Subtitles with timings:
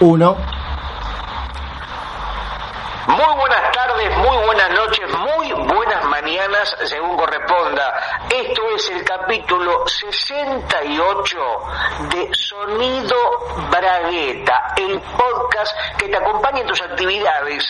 [0.00, 0.36] uno.
[3.08, 3.67] Muy buenas
[3.98, 8.26] muy buenas noches, muy buenas mañanas, según corresponda.
[8.30, 11.38] Esto es el capítulo 68
[12.10, 13.16] de Sonido
[13.70, 17.64] Bragueta, el podcast que te acompaña en tus actividades,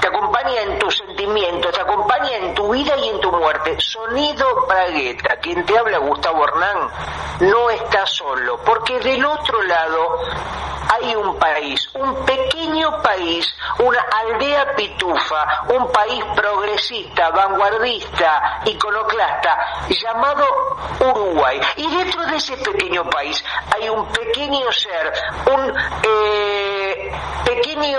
[0.00, 3.76] te acompaña en tus sentimientos, te acompaña en tu vida y en tu muerte.
[3.78, 6.88] Sonido Bragueta, quien te habla Gustavo Hernán,
[7.40, 10.20] no está solo, porque del otro lado
[10.88, 13.46] hay un país, un pequeño país,
[13.78, 19.58] una aldea pitufa, un país progresista, vanguardista, iconoclasta,
[19.88, 20.44] llamado
[21.00, 21.60] Uruguay.
[21.76, 23.44] Y dentro de ese pequeño país
[23.74, 25.12] hay un pequeño ser,
[25.52, 27.12] un eh,
[27.44, 27.98] pequeño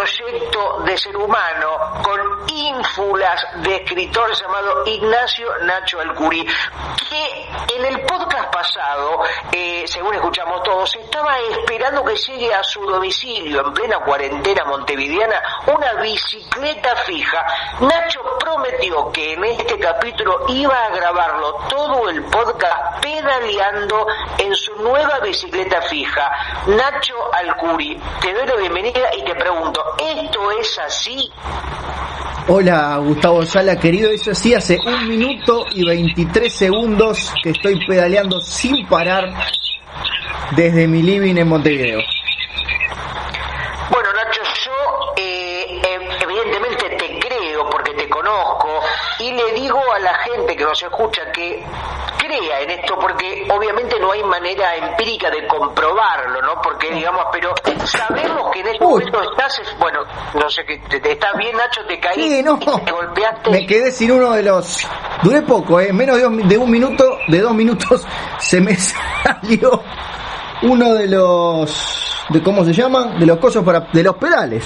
[0.00, 6.46] proyecto de ser humano con ínfulas de escritor llamado Ignacio Nacho Alcuri,
[7.08, 12.80] que en el podcast pasado, eh, según escuchamos todos, estaba esperando que llegue a su
[12.80, 17.44] domicilio en plena cuarentena montevideana una bicicleta fija.
[17.80, 24.06] Nacho prometió que en este capítulo iba a grabarlo todo el podcast pedaleando
[24.38, 26.32] en su nueva bicicleta fija.
[26.66, 31.30] Nacho Alcuri, te doy la bienvenida y te pregunto, ¿esto es así?
[32.48, 38.40] Hola Gustavo Sala, querido, eso sí, hace un minuto y 23 segundos que estoy pedaleando
[38.40, 39.32] sin parar
[40.56, 42.00] desde mi living en Montevideo.
[43.90, 48.69] Bueno, Nacho, yo eh, eh, evidentemente te creo porque te conozco
[49.20, 51.62] y le digo a la gente que nos escucha que
[52.18, 56.60] crea en esto porque obviamente no hay manera empírica de comprobarlo, ¿no?
[56.62, 57.52] Porque digamos, pero
[57.84, 58.90] sabemos que en este Uy.
[59.04, 60.00] momento estás, bueno,
[60.34, 62.58] no sé te- estás bien, Nacho, te caí, Sí, no.
[62.58, 63.50] te golpeaste.
[63.50, 64.86] Me quedé sin uno de los...
[65.22, 65.92] Duré poco, ¿eh?
[65.92, 68.06] Menos de, un- de un minuto, de dos minutos,
[68.38, 69.82] se me salió
[70.62, 72.06] uno de los...
[72.30, 73.06] De, ¿Cómo se llama?
[73.18, 73.80] De los cosos para...
[73.92, 74.64] De los pedales.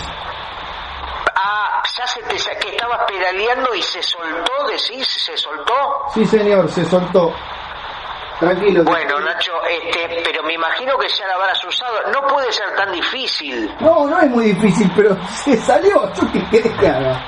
[1.36, 2.93] Ah, ya se te que estabas
[3.28, 5.72] pedaleando y se soltó, decís, se soltó.
[6.12, 7.32] Sí, señor, se soltó.
[8.38, 8.82] Tranquilo.
[8.84, 12.10] Bueno, Nacho, este, pero me imagino que ya la habrás usado.
[12.12, 13.72] No puede ser tan difícil.
[13.80, 16.12] No, no es muy difícil, pero se salió.
[16.14, 17.22] ¿Yo qué querés que haga?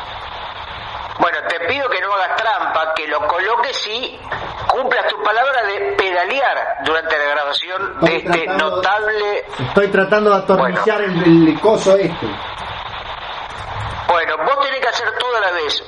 [1.18, 4.20] Bueno, te pido que no hagas trampa, que lo coloques y
[4.68, 9.44] cumplas tu palabra de pedalear durante la grabación de este tratando- notable.
[9.68, 12.26] Estoy tratando de atornillar el, el coso este.
[14.08, 15.82] Bueno, vos tenés que hacer todo a la vez: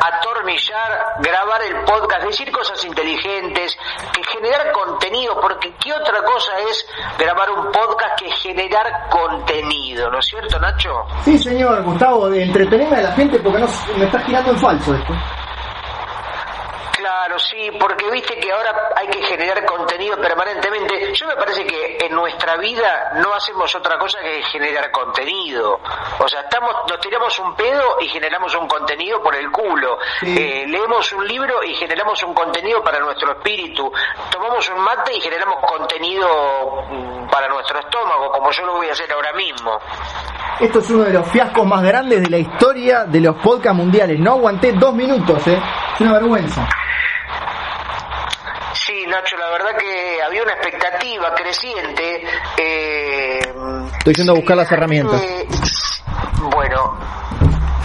[0.00, 3.76] atornillar, grabar el podcast, decir cosas inteligentes,
[4.12, 6.86] que generar contenido, porque ¿qué otra cosa es
[7.18, 10.10] grabar un podcast que generar contenido?
[10.10, 10.90] ¿No es cierto, Nacho?
[11.22, 15.14] Sí, señor Gustavo, entretenerme a la gente porque no me está girando en falso esto.
[17.04, 21.12] Claro, sí, porque viste que ahora hay que generar contenido permanentemente.
[21.12, 25.80] Yo me parece que en nuestra vida no hacemos otra cosa que generar contenido.
[26.18, 29.98] O sea, estamos, nos tiramos un pedo y generamos un contenido por el culo.
[30.20, 30.34] Sí.
[30.34, 33.92] Eh, leemos un libro y generamos un contenido para nuestro espíritu.
[34.30, 38.92] Tomamos un mate y generamos contenido mm, para nuestro estómago, como yo lo voy a
[38.92, 39.78] hacer ahora mismo.
[40.58, 44.18] Esto es uno de los fiascos más grandes de la historia de los podcasts mundiales.
[44.18, 45.60] No aguanté dos minutos, ¿eh?
[45.96, 46.66] Es una vergüenza.
[48.74, 52.24] Sí, Nacho, la verdad que había una expectativa creciente.
[52.58, 53.38] eh,
[53.98, 55.20] Estoy yendo a buscar las herramientas.
[55.22, 55.46] Eh,
[56.52, 56.98] bueno,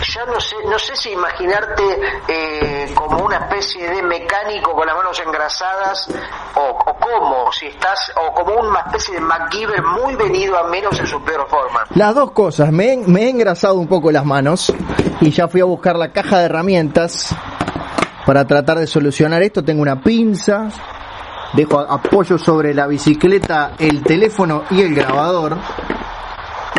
[0.05, 1.83] ya no sé, no sé si imaginarte
[2.27, 6.09] eh, como una especie de mecánico con las manos engrasadas
[6.55, 10.99] o, o cómo, si estás, o como una especie de MacGyver muy venido a menos
[10.99, 11.85] en su peor forma.
[11.95, 14.73] Las dos cosas, me me he engrasado un poco las manos
[15.21, 17.33] y ya fui a buscar la caja de herramientas
[18.29, 19.63] para tratar de solucionar esto.
[19.63, 20.69] Tengo una pinza,
[21.53, 25.57] dejo apoyo sobre la bicicleta, el teléfono y el grabador.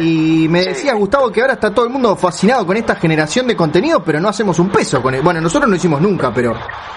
[0.01, 3.57] Y me decía Gustavo que ahora está todo el mundo fascinado con esta generación de
[3.57, 5.23] contenido, pero no hacemos un peso con él.
[5.23, 6.55] Bueno, nosotros no hicimos nunca, pero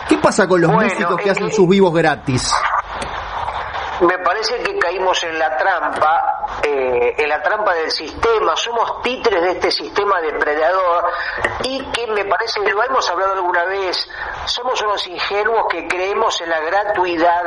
[0.07, 2.53] ¿qué pasa con los Bueno, músicos que es hacen sus vivos gratis?
[4.01, 9.41] Me parece que caímos en la trampa, eh, en la trampa del sistema, somos títeres
[9.41, 11.05] de este sistema depredador.
[11.63, 14.09] Y que me parece, lo hemos hablado alguna vez,
[14.45, 17.43] somos unos ingenuos que creemos en la gratuidad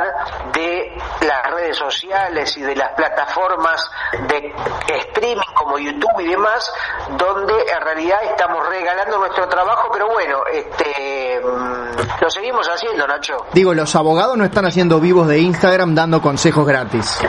[0.53, 3.89] de las redes sociales y de las plataformas
[4.27, 4.53] de
[4.87, 6.73] streaming como YouTube y demás,
[7.09, 13.37] donde en realidad estamos regalando nuestro trabajo, pero bueno, este, mm, lo seguimos haciendo, Nacho.
[13.53, 17.19] Digo, los abogados no están haciendo vivos de Instagram dando consejos gratis.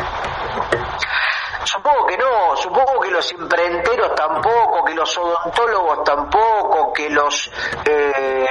[1.64, 7.50] Supongo que no, supongo que los imprenteros tampoco, que los odontólogos tampoco, que los
[7.84, 8.46] eh,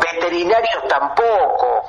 [0.00, 1.82] veterinarios tampoco.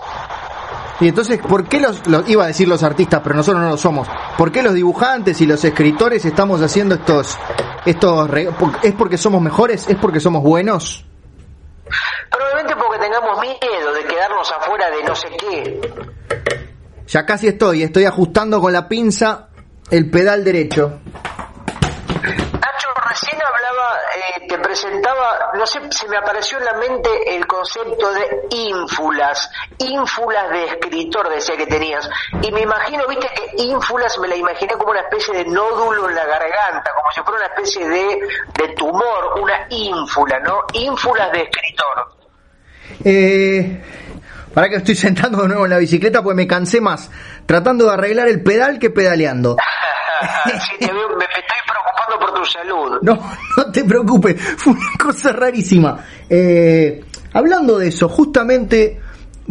[0.99, 3.77] Y entonces, ¿por qué los, los, iba a decir los artistas, pero nosotros no lo
[3.77, 4.07] somos?
[4.35, 7.37] ¿Por qué los dibujantes y los escritores estamos haciendo estos,
[7.85, 8.29] estos,
[8.81, 11.05] es porque somos mejores, es porque somos buenos?
[12.29, 15.81] Probablemente porque tengamos miedo de quedarnos afuera de no sé qué.
[17.07, 19.49] Ya casi estoy, estoy ajustando con la pinza
[19.89, 20.99] el pedal derecho.
[22.07, 23.95] Nacho, recién hablaba,
[24.47, 29.49] te presentaba, no sé, se me apareció en la mente el concepto de ínfulas,
[29.79, 32.09] ínfulas de escritor, decía que tenías.
[32.41, 36.15] Y me imagino, viste que ínfulas me la imaginé como una especie de nódulo en
[36.15, 38.19] la garganta, como si fuera una especie de,
[38.57, 40.61] de tumor, una ínfula, ¿no?
[40.73, 42.17] Ínfulas de escritor.
[43.03, 43.83] Eh,
[44.53, 47.11] para que estoy sentando de nuevo en la bicicleta, pues me cansé más
[47.45, 49.55] tratando de arreglar el pedal que pedaleando.
[50.45, 51.56] sí, te veo, me por tu
[52.47, 52.97] salud.
[53.01, 53.13] No,
[53.57, 55.99] no te preocupes, fue una cosa rarísima.
[56.29, 57.03] Eh,
[57.33, 58.99] hablando de eso, justamente,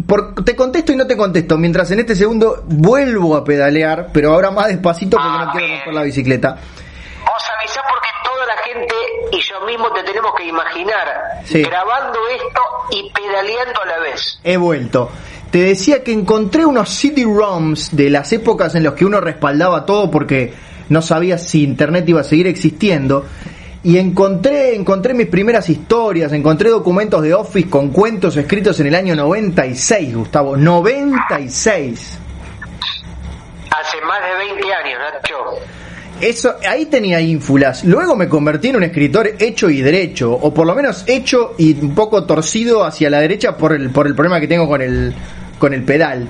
[0.05, 4.33] por, te contesto y no te contesto, mientras en este segundo vuelvo a pedalear, pero
[4.33, 6.49] ahora más despacito porque Ah, no quiero romper la bicicleta.
[7.25, 8.95] Vos avisá porque toda la gente
[9.31, 11.07] y yo mismo te tenemos que imaginar
[11.43, 11.61] Sí.
[11.61, 12.61] grabando esto
[12.91, 14.39] y pedaleando a la vez.
[14.43, 15.09] He vuelto.
[15.51, 20.11] Te decía que encontré unos CD-ROMs de las épocas en las que uno respaldaba todo
[20.11, 20.53] porque
[20.89, 23.25] no sabía si internet iba a seguir existiendo.
[23.83, 28.95] Y encontré, encontré mis primeras historias, encontré documentos de Office con cuentos escritos en el
[28.95, 30.57] año 96, Gustavo.
[30.57, 32.19] 96.
[33.69, 35.35] Hace más de 20 años, Nacho.
[36.19, 37.83] Eso, ahí tenía ínfulas.
[37.83, 41.79] Luego me convertí en un escritor hecho y derecho, o por lo menos hecho y
[41.79, 45.13] un poco torcido hacia la derecha por el, por el problema que tengo con el,
[45.59, 46.27] con el pedal.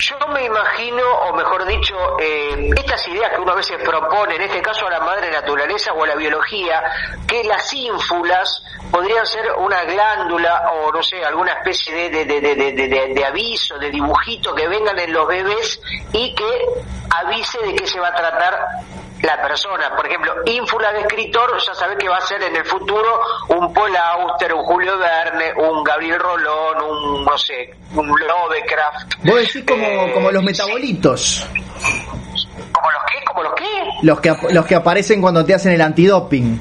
[0.00, 4.42] Yo me imagino, o mejor dicho, eh, estas ideas que uno a veces propone, en
[4.42, 6.80] este caso a la madre naturaleza o a la biología,
[7.26, 8.62] que las ínfulas
[8.92, 13.90] podrían ser una glándula o no sé, alguna especie de, de, de, de, aviso, de
[13.90, 15.80] dibujito que vengan en los bebés
[16.12, 16.66] y que
[17.10, 18.56] avise de qué se va a tratar
[19.22, 19.94] la persona.
[19.96, 23.72] Por ejemplo, ínfula de escritor, ya sabe que va a ser en el futuro un
[23.72, 29.14] Paul Auster, un Julio Verne, un Gabriel Rolón, un, no sé, un Lovecraft.
[29.24, 31.46] Vos decís como, Eh, como los metabolitos,
[32.72, 33.24] ¿Como los qué?
[33.24, 33.64] ¿Como los qué?
[34.02, 36.60] los que, los que aparecen cuando te hacen el antidoping.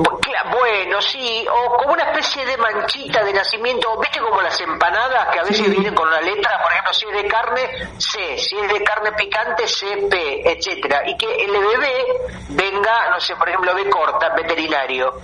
[0.00, 5.38] Bueno, sí, o como una especie de manchita de nacimiento, ¿viste como las empanadas que
[5.40, 5.70] a veces Sí.
[5.70, 7.60] vienen con una letra, por ejemplo, si es de carne,
[7.98, 12.04] C, si es de carne picante, CP, etcétera, y que el bebé
[12.50, 15.14] venga, no sé, por ejemplo, B corta, veterinario.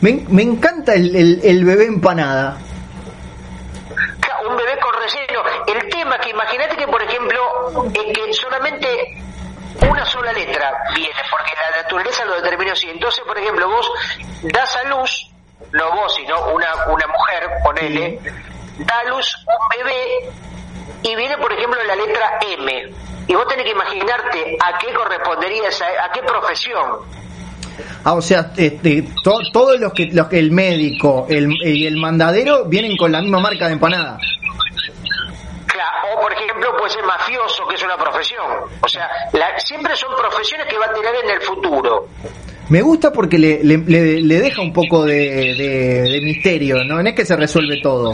[0.00, 2.56] Me, me encanta el, el- el bebé empanada.
[4.48, 5.42] Un bebé con relleno.
[5.66, 7.40] El tema que imagínate que, por ejemplo,
[7.92, 8.88] es que solamente
[9.88, 12.88] una sola letra viene, porque la naturaleza lo determinó así.
[12.88, 13.90] Entonces, por ejemplo, vos
[14.42, 15.30] das a luz,
[15.72, 18.18] no vos, sino una, una mujer, ponele,
[18.78, 20.30] da a luz un bebé
[21.02, 22.92] y viene, por ejemplo, la letra M.
[23.28, 26.86] Y vos tenés que imaginarte a qué correspondería esa, a qué profesión.
[28.04, 32.64] Ah, o sea, este, to- todos los que, los el médico el, y el mandadero
[32.64, 34.18] vienen con la misma marca de empanada.
[36.14, 38.44] O por ejemplo puede ser mafioso, que es una profesión.
[38.82, 42.08] O sea, la- siempre son profesiones que va a tener en el futuro.
[42.68, 45.14] Me gusta porque le, le, le- le deja un poco de,
[45.54, 47.02] de- de misterio, ¿no?
[47.02, 48.12] No es que se resuelve todo.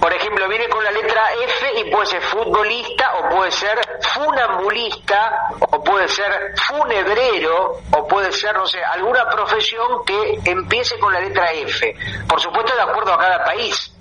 [0.00, 3.76] Por ejemplo, viene con la letra F y puede ser futbolista, o puede ser
[4.14, 11.12] funambulista, o puede ser funebrero, o puede ser, no sé, alguna profesión que empiece con
[11.12, 11.94] la letra F.
[12.28, 13.92] Por supuesto, de acuerdo a cada país.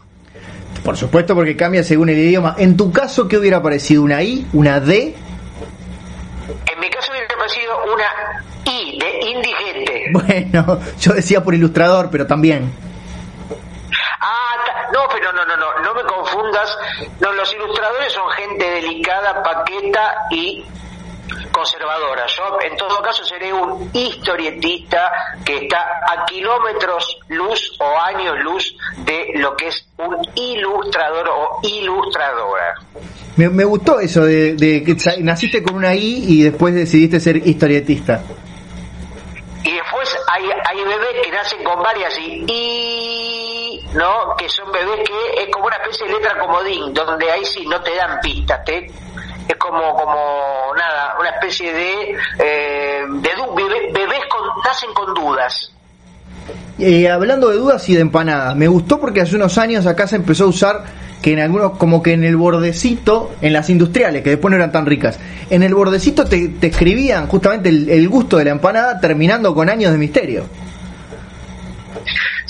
[0.88, 2.56] Por supuesto porque cambia según el idioma.
[2.58, 4.03] En tu caso, ¿qué hubiera parecido?
[4.03, 4.48] ¿Una I?
[4.53, 5.13] ¿Una D?
[6.65, 8.06] En mi caso hubiera parecido una
[8.63, 10.06] I de indigente.
[10.13, 12.72] Bueno, yo decía por ilustrador, pero también.
[14.22, 14.56] Ah,
[14.94, 16.77] no, pero no, no, no, no me confundas.
[17.20, 20.63] No, los ilustradores son gente delicada, paqueta y
[21.58, 22.26] conservadora.
[22.28, 25.12] Yo, en todo caso, seré un historietista
[25.44, 31.60] que está a kilómetros luz o años luz de lo que es un ilustrador o
[31.64, 32.76] ilustradora.
[33.38, 37.38] Me, me gustó eso de, de que naciste con una I y después decidiste ser
[37.38, 38.22] historietista.
[39.64, 44.36] Y después hay, hay bebés que nacen con varias y, y ¿no?
[44.38, 47.82] Que son bebés que es como una especie de letra comodín, donde ahí sí no
[47.82, 48.92] te dan pistas, te,
[49.48, 55.74] es como, como nada, una especie de, eh, bebés con, nacen con dudas.
[56.80, 60.16] Eh, hablando de dudas y de empanadas, me gustó porque hace unos años acá se
[60.16, 60.84] empezó a usar
[61.22, 64.72] que en algunos, como que en el bordecito, en las industriales, que después no eran
[64.72, 69.00] tan ricas, en el bordecito te, te escribían justamente el, el gusto de la empanada
[69.00, 70.46] terminando con años de misterio.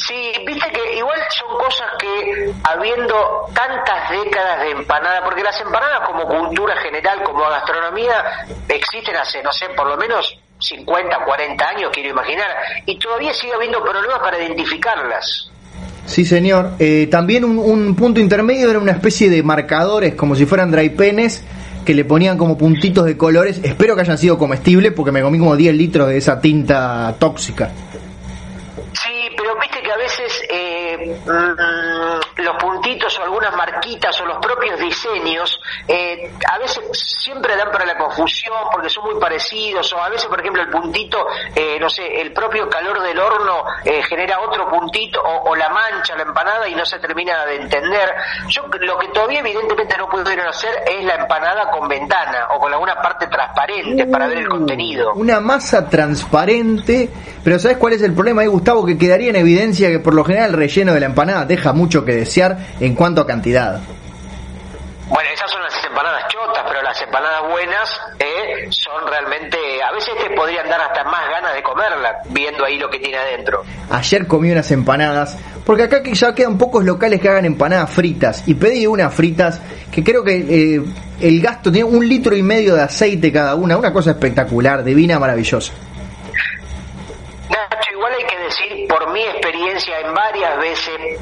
[0.07, 6.07] Sí, viste que igual son cosas que, habiendo tantas décadas de empanada, porque las empanadas
[6.07, 11.89] como cultura general, como gastronomía, existen hace, no sé, por lo menos 50, 40 años,
[11.93, 12.47] quiero imaginar,
[12.85, 15.51] y todavía sigue habiendo problemas para identificarlas.
[16.05, 16.71] Sí, señor.
[16.79, 20.91] Eh, también un, un, punto intermedio era una especie de marcadores, como si fueran dry
[20.91, 21.43] penes,
[21.85, 23.59] que le ponían como puntitos de colores.
[23.61, 27.71] Espero que hayan sido comestibles, porque me comí como 10 litros de esa tinta tóxica.
[31.29, 31.86] Eh, mm, los puntitos
[33.19, 38.55] o algunas marquitas o los propios diseños eh, a veces siempre dan para la confusión
[38.71, 42.33] porque son muy parecidos o a veces por ejemplo el puntito eh, no sé el
[42.33, 46.75] propio calor del horno eh, genera otro puntito o, o, la mancha la empanada y
[46.75, 48.09] no se termina de entender.
[48.49, 52.71] Yo lo que todavía evidentemente no pudieron hacer es la empanada con ventana o con
[52.71, 55.13] alguna parte transparente uh, para ver el contenido.
[55.13, 57.09] una masa transparente
[57.43, 60.23] pero sabes cuál es el problema ahí Gustavo que quedaría en evidencia que por lo
[60.23, 63.79] general el relleno de la empanada deja mucho que desear en cuanto a cantidad.
[65.09, 70.13] Bueno, esas son las empanadas chotas, pero las empanadas buenas eh, son realmente, a veces
[70.21, 73.63] te podrían dar hasta más ganas de comerla, viendo ahí lo que tiene adentro.
[73.89, 78.55] Ayer comí unas empanadas, porque acá ya quedan pocos locales que hagan empanadas fritas, y
[78.55, 80.83] pedí unas fritas que creo que eh,
[81.21, 85.19] el gasto tiene un litro y medio de aceite cada una, una cosa espectacular, divina,
[85.19, 85.71] maravillosa.
[87.49, 91.19] Nacho, igual hay que decir, por mi experiencia en varias veces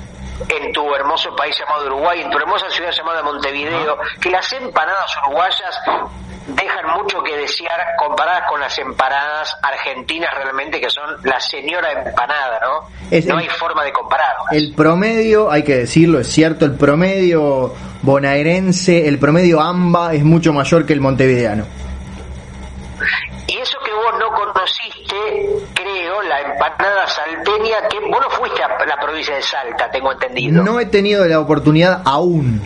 [0.50, 5.16] en tu hermoso país llamado Uruguay, en tu hermosa ciudad llamada Montevideo, que las empanadas
[5.26, 5.82] uruguayas
[6.48, 12.60] dejan mucho que desear comparadas con las empanadas argentinas realmente que son la señora empanada,
[12.62, 12.90] ¿no?
[13.10, 14.52] Es no el, hay forma de compararlas.
[14.52, 20.54] El promedio, hay que decirlo, es cierto, el promedio bonaerense, el promedio AMBA es mucho
[20.54, 21.66] mayor que el montevideano.
[23.48, 28.86] Y eso que vos no conociste, creo, la empanada salteña, que vos no fuiste a
[28.86, 30.64] la provincia de Salta, tengo entendido.
[30.64, 32.62] No he tenido la oportunidad aún.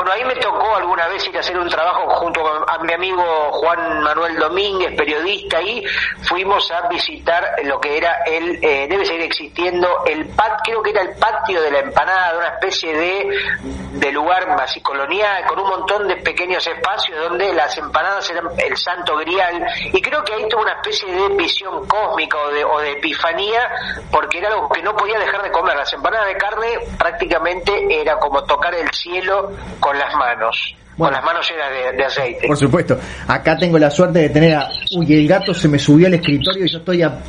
[0.00, 3.22] Bueno, ahí me tocó alguna vez ir a hacer un trabajo junto a mi amigo
[3.50, 5.84] Juan Manuel Domínguez, periodista, ahí
[6.22, 10.88] fuimos a visitar lo que era el, eh, debe seguir existiendo, el pat, creo que
[10.88, 13.28] era el patio de la empanada, una especie de,
[13.92, 18.78] de lugar así colonial, con un montón de pequeños espacios donde las empanadas eran el
[18.78, 22.80] santo grial, y creo que ahí tuvo una especie de visión cósmica o de, o
[22.80, 23.68] de epifanía,
[24.10, 25.76] porque era algo que no podía dejar de comer.
[25.76, 26.66] Las empanadas de carne
[26.98, 30.74] prácticamente era como tocar el cielo con las manos.
[30.96, 32.46] Bueno, con las manos llenas de, de, aceite.
[32.46, 32.98] Por supuesto.
[33.26, 34.68] Acá tengo la suerte de tener a...
[34.96, 37.20] Uy, el gato se me subió al escritorio y yo estoy a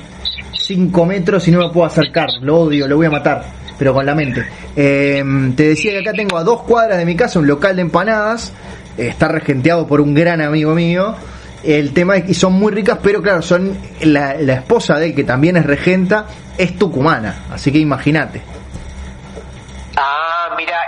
[0.53, 2.29] 5 metros y no me puedo acercar.
[2.41, 3.43] Lo odio, lo voy a matar.
[3.77, 4.45] Pero con la mente.
[4.75, 5.23] Eh,
[5.55, 8.53] te decía que acá tengo a dos cuadras de mi casa un local de empanadas.
[8.97, 11.15] Está regenteado por un gran amigo mío.
[11.63, 15.15] El tema es que son muy ricas, pero claro, son la, la esposa de él,
[15.15, 16.25] que también es regenta,
[16.57, 17.43] es tucumana.
[17.51, 18.41] Así que imagínate.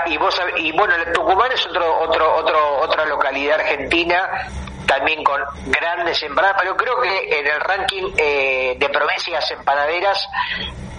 [0.05, 4.47] Y vos y bueno, Tucumán es otro otro otro otra localidad argentina
[4.85, 10.27] también con grandes empanadas, pero creo que en el ranking eh, de provincias empanaderas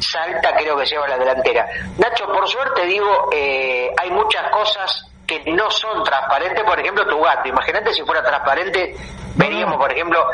[0.00, 1.66] Salta creo que lleva la delantera.
[1.98, 7.20] Nacho, por suerte digo, eh, hay muchas cosas que no son transparentes, por ejemplo, tu
[7.20, 7.48] gato.
[7.48, 8.94] Imagínate si fuera transparente,
[9.36, 10.26] veríamos, por ejemplo,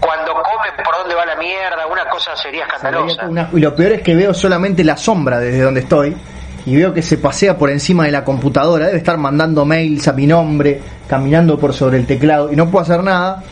[0.00, 3.26] cuando come por dónde va la mierda, una cosa sería escandalosa.
[3.26, 6.16] Una, y lo peor es que veo solamente la sombra desde donde estoy
[6.66, 10.12] y veo que se pasea por encima de la computadora, debe estar mandando mails a
[10.12, 13.42] mi nombre, caminando por sobre el teclado y no puedo hacer nada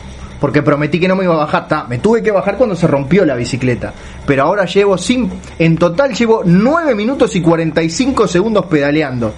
[0.41, 1.67] porque prometí que no me iba a bajar.
[1.67, 3.93] Ta, me tuve que bajar cuando se rompió la bicicleta,
[4.25, 9.31] pero ahora llevo sin, en total llevo 9 minutos y 45 segundos pedaleando,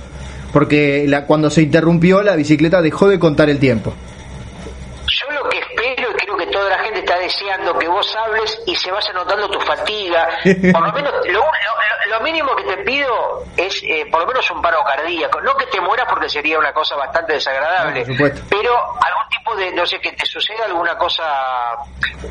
[0.53, 3.94] porque la, cuando se interrumpió la bicicleta dejó de contar el tiempo.
[5.06, 8.62] Yo lo que espero y creo que toda la gente está deseando que vos hables
[8.65, 10.27] y se vaya notando tu fatiga.
[10.72, 14.50] Por lo menos, lo, lo, lo mínimo que te pido es eh, por lo menos
[14.51, 15.42] un paro cardíaco.
[15.42, 18.15] No que te mueras porque sería una cosa bastante desagradable, no,
[18.50, 21.24] pero algún tipo de, no sé, que te suceda alguna cosa,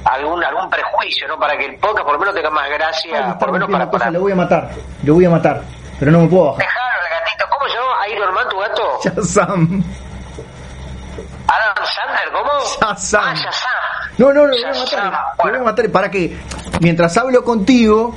[0.04, 1.38] algún algún prejuicio, ¿no?
[1.38, 3.86] Para que el podcast por lo menos tenga más gracia, Ay, por lo menos para,
[3.86, 4.10] cosa, para...
[4.10, 4.70] Lo voy a matar,
[5.02, 5.62] lo voy a matar,
[5.98, 6.58] pero no me puedo bajar.
[6.66, 7.44] Dejalo al gatito.
[7.48, 8.02] ¿Cómo se llama?
[8.02, 9.00] ¿Ahí Norman, tu gato?
[9.04, 9.84] Shazam.
[11.52, 12.50] Adam Sandler, ¿cómo?
[12.80, 13.22] Shazam.
[13.24, 13.70] Ah, Shazam.
[14.18, 15.12] No, no, lo voy a matar.
[15.44, 16.36] Lo voy a matar para que
[16.80, 18.14] mientras hablo contigo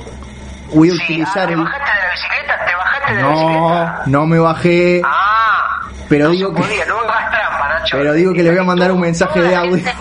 [0.74, 2.66] voy a sí, utilizar ah, ¿te bajaste de la bicicleta?
[2.66, 4.02] ¿Te bajaste de la No, bicicleta?
[4.06, 5.02] no me bajé.
[5.04, 7.96] Ah, pero no digo que podía, no hagas trampa, Nacho.
[7.98, 9.84] pero digo que le voy a mandar un mensaje de audio.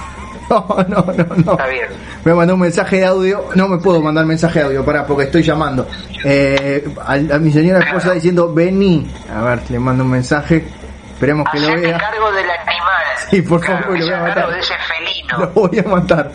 [0.47, 1.51] No, no, no, no.
[1.53, 1.87] Está bien.
[2.23, 3.49] Voy a mandar un mensaje de audio.
[3.55, 5.87] No me puedo mandar mensaje de audio, para porque estoy llamando.
[6.23, 9.11] Eh, a, a, mi señora esposa diciendo, vení.
[9.35, 10.67] A ver, le mando un mensaje.
[11.15, 11.97] Esperemos que lo vea.
[11.97, 13.03] cargo del animal.
[13.31, 14.49] Sí, por Claro, favor, lo voy a matar.
[14.51, 15.37] de ese felino.
[15.39, 16.31] Lo voy a matar.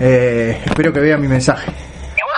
[0.00, 1.70] Eh, espero que vea mi mensaje.
[1.70, 2.36] Igual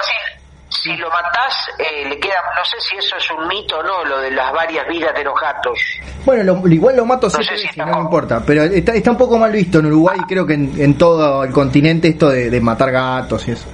[0.69, 3.83] si, si lo matás, eh, le queda, no sé si eso es un mito o
[3.83, 5.79] no, lo de las varias vidas de los gatos.
[6.27, 8.43] Bueno, lo- igual lo mato siete sé si veces, no me importa.
[8.47, 11.53] Pero está, está un poco mal visto en Uruguay, creo que en, en todo el
[11.53, 13.67] continente, esto de, de matar gatos y eso.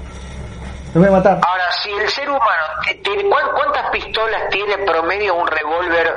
[0.97, 1.41] Los voy a matar.
[1.47, 6.15] Ahora, si el ser humano, te- tiene- ¿cuán- ¿cuántas pistolas tiene promedio un revólver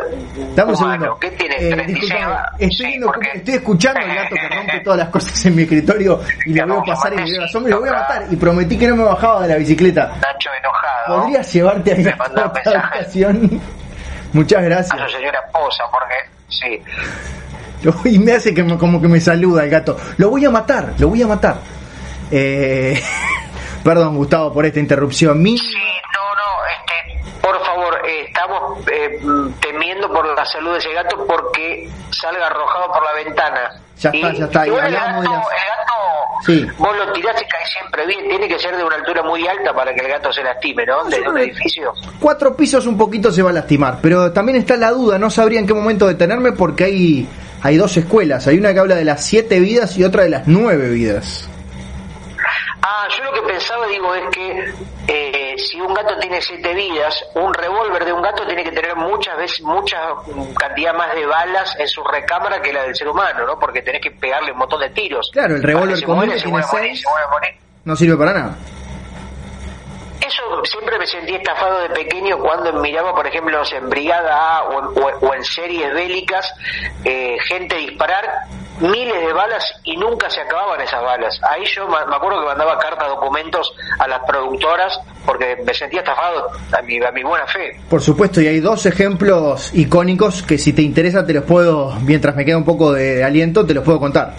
[0.56, 0.94] Dame un humano?
[1.04, 1.20] segundo.
[1.20, 1.56] ¿Qué tiene?
[1.56, 5.10] Eh, 36 disculpame, va- estoy, Sí, porque- estoy escuchando al gato que rompe todas las
[5.10, 7.80] cosas en mi escritorio y lo veo pasar y me dio la sombra y lo
[7.82, 8.24] voy a matar.
[8.32, 10.08] Y prometí que no me bajaba de la bicicleta.
[10.22, 11.22] Nacho enojado.
[11.24, 12.78] ¿Podrías llevarte a Me mensaje.
[12.78, 13.62] habitación?
[14.32, 15.02] Muchas A gracias.
[15.02, 16.16] su señora esposa, porque
[16.48, 16.82] sí.
[17.84, 19.98] Lo- Y me hace que me- como que me saluda el gato.
[20.16, 21.58] Lo voy a matar, lo voy a matar.
[22.32, 22.98] Eh,
[23.84, 25.42] perdón, Gustavo, por esta interrupción.
[25.42, 25.74] Mi, Sí,
[26.14, 30.94] no, no, este, por favor, eh, estamos eh, mm, temiendo por la salud de ese
[30.94, 33.72] gato porque salga arrojado por la ventana.
[34.00, 36.68] Ya está, ya está, y el gato, de las- el gato, Sí.
[36.78, 38.30] vos lo tirás y cae siempre bien.
[38.30, 41.04] Tiene que ser de una altura muy alta para que el gato se lastime, ¿no?
[41.04, 41.94] Desde creo un edificio.
[42.20, 45.60] cuatro pisos un poquito se va a lastimar, pero también está la duda, no sabría
[45.60, 47.28] en qué momento detenerme porque hay,
[47.62, 48.48] hay dos escuelas.
[48.48, 51.50] Hay una que habla de las siete vidas y otra de las nueve vidas.
[52.92, 54.74] Ah, yo lo que pensaba, digo, es que
[55.08, 58.96] eh, si un gato tiene siete vidas, un revólver de un gato tiene que tener
[58.96, 59.98] muchas veces, mucha
[60.58, 63.60] cantidad más de balas en su recámara que la del ser humano, ¿no?
[63.60, 65.30] Porque tenés que pegarle un montón de tiros.
[65.32, 67.04] Claro, el revólver común tiene seis.
[67.86, 68.56] No sirve para nada.
[70.26, 74.80] Eso siempre me sentí estafado de pequeño cuando miraba, por ejemplo, en Brigada A o
[74.80, 76.52] en, o- o en series bélicas,
[77.06, 78.26] eh, gente disparar
[78.80, 81.40] miles de balas y nunca se acababan esas balas.
[81.50, 86.48] Ahí yo me acuerdo que mandaba cartas, documentos a las productoras porque me sentía estafado
[86.72, 87.80] a mi, a mi buena fe.
[87.90, 92.36] Por supuesto, y hay dos ejemplos icónicos que si te interesa te los puedo, mientras
[92.36, 94.34] me queda un poco de, aliento, te los puedo contar.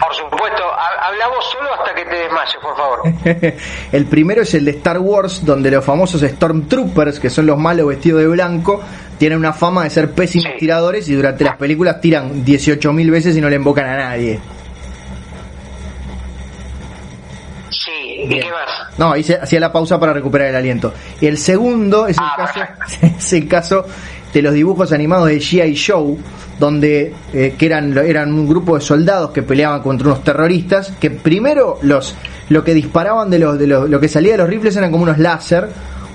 [0.00, 3.00] Por supuesto, ha- hablamos solo hasta que te desmayes, por favor.
[3.92, 7.86] el primero es el de Star Wars, donde los famosos Stormtroopers, que son los malos
[7.86, 8.82] vestidos de blanco,
[9.22, 10.58] tienen una fama de ser pésimos Sí.
[10.58, 14.40] tiradores y durante las películas tiran 18.000 veces y no le invocan a nadie.
[17.70, 18.42] Sí, ¿y qué?
[18.98, 20.92] No, hice, hacía la pausa para recuperar el aliento.
[21.20, 22.60] Y el segundo es el, Ah, caso,
[23.16, 23.86] es el caso
[24.34, 25.76] de los dibujos animados de G.I.
[25.76, 26.16] Joe,
[26.58, 31.12] donde eh, que eran, eran un grupo de soldados que peleaban contra unos terroristas, que
[31.12, 32.16] primero los
[32.48, 35.04] lo que disparaban de los, de los lo que salía de los rifles eran como
[35.04, 35.68] unos láser,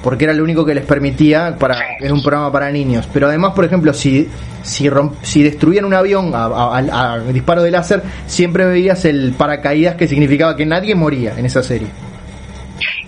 [0.03, 3.07] porque era lo único que les permitía para era un programa para niños.
[3.11, 4.29] Pero además, por ejemplo, si
[4.63, 9.05] si, romp- si destruían un avión a, a- a- a disparo de láser, siempre veías
[9.05, 11.87] el paracaídas que significaba que nadie moría en esa serie.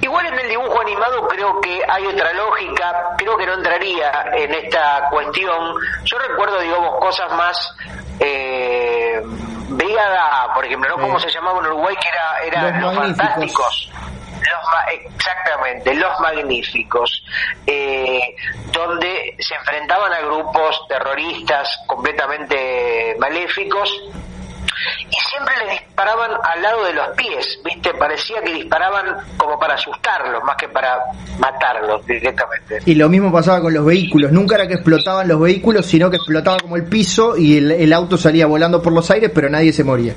[0.01, 4.53] Igual en el dibujo animado creo que hay otra lógica, creo que no entraría en
[4.53, 5.75] esta cuestión.
[6.05, 7.75] Yo recuerdo, digamos, cosas más...
[8.19, 9.21] Eh,
[9.71, 11.01] Brigada por ejemplo, ¿no?
[11.03, 11.95] ¿Cómo se llamaba en Uruguay?
[12.01, 13.27] Que era, era Los Los, Magníficos.
[13.27, 13.91] Fantásticos.
[14.39, 17.23] Los ma- exactamente, los magníficos,
[17.67, 18.19] eh,
[18.71, 23.89] donde se enfrentaban a grupos terroristas completamente maléficos
[25.09, 27.93] y siempre les disparaban al lado de los pies, ¿viste?
[27.95, 30.99] Parecía que disparaban como para asustarlos, más que para
[31.37, 32.79] matarlos directamente.
[32.85, 34.31] Y lo mismo pasaba con los vehículos.
[34.31, 37.91] Nunca era que explotaban los vehículos, sino que explotaba como el piso y el, el
[37.91, 40.13] auto salía volando por los aires, pero nadie se moría.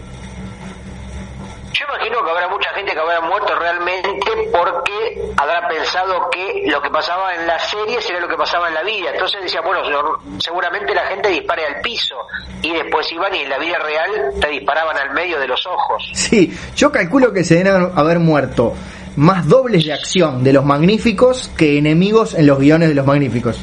[1.72, 4.20] Yo imagino que habrá mucha que habrá muerto realmente
[4.52, 8.74] porque habrá pensado que lo que pasaba en las series era lo que pasaba en
[8.74, 9.10] la vida.
[9.12, 12.14] Entonces decía, bueno, se- seguramente la gente dispare al piso
[12.62, 16.10] y después iban y en la vida real te disparaban al medio de los ojos.
[16.14, 18.74] Sí, yo calculo que se deben haber muerto
[19.16, 23.58] más dobles de acción de los magníficos que enemigos en los guiones de los magníficos.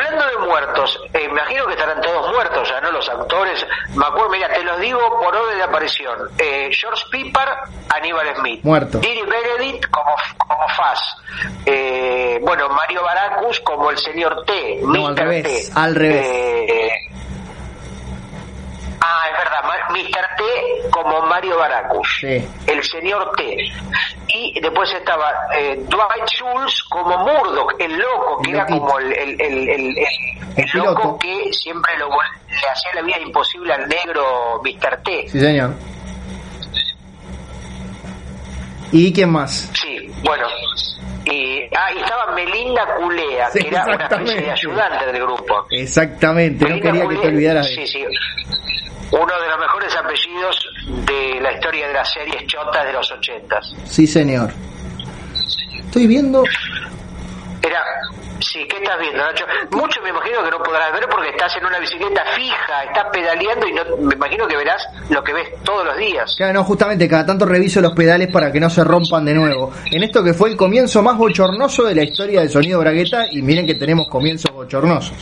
[0.00, 2.90] Hablando de muertos, eh, imagino que estarán todos muertos ya, ¿no?
[2.90, 3.66] Los actores.
[3.94, 6.30] Me acuerdo, mira, te los digo por orden de aparición.
[6.38, 7.48] Eh, George Piper,
[7.90, 8.60] Aníbal Smith.
[8.62, 8.98] Muerto.
[8.98, 11.00] Didi Benedict como, como Faz.
[11.66, 14.80] Eh, bueno, Mario Baracus como el señor T.
[14.82, 15.72] No, al revés, T.
[15.78, 16.92] al revés.
[19.00, 20.36] Eh, ah, es verdad, Mr.
[20.36, 22.18] T como Mario Baracus.
[22.20, 22.44] Sí.
[22.66, 23.56] El señor T.
[24.28, 28.80] Y después estaba eh, Dwight Schultz como Murdoch, el loco, que El era loquito.
[28.86, 34.60] como el, el, el, loco que siempre lo, le hacía la vida imposible al negro
[34.62, 35.02] Mr.
[35.02, 35.28] T.
[35.28, 35.74] Sí, señor.
[38.92, 39.70] ¿Y quién más?
[39.80, 40.46] Sí, bueno.
[41.24, 45.66] Y, ah, y estaba Melinda Culea, Sí, que era una especie de ayudante del grupo.
[45.70, 48.04] Exactamente, no quería que te olvidaras de Sí, sí.
[49.12, 50.56] Uno de los mejores apellidos
[51.06, 53.72] de la historia de las series chotas de los ochentas.
[53.84, 54.50] Sí, señor.
[55.86, 56.44] Estoy viendo.
[57.62, 57.82] Era
[58.40, 59.44] Sí, ¿qué estás viendo, Nacho?
[59.72, 63.68] Mucho me imagino que no podrás ver porque estás en una bicicleta fija, estás pedaleando
[63.68, 66.34] y no, me imagino que verás lo que ves todos los días.
[66.36, 69.72] Claro, no, justamente cada tanto reviso los pedales para que no se rompan de nuevo.
[69.90, 73.42] En esto que fue el comienzo más bochornoso de la historia de Sonido Bragueta, y
[73.42, 75.16] miren que tenemos comienzos bochornosos.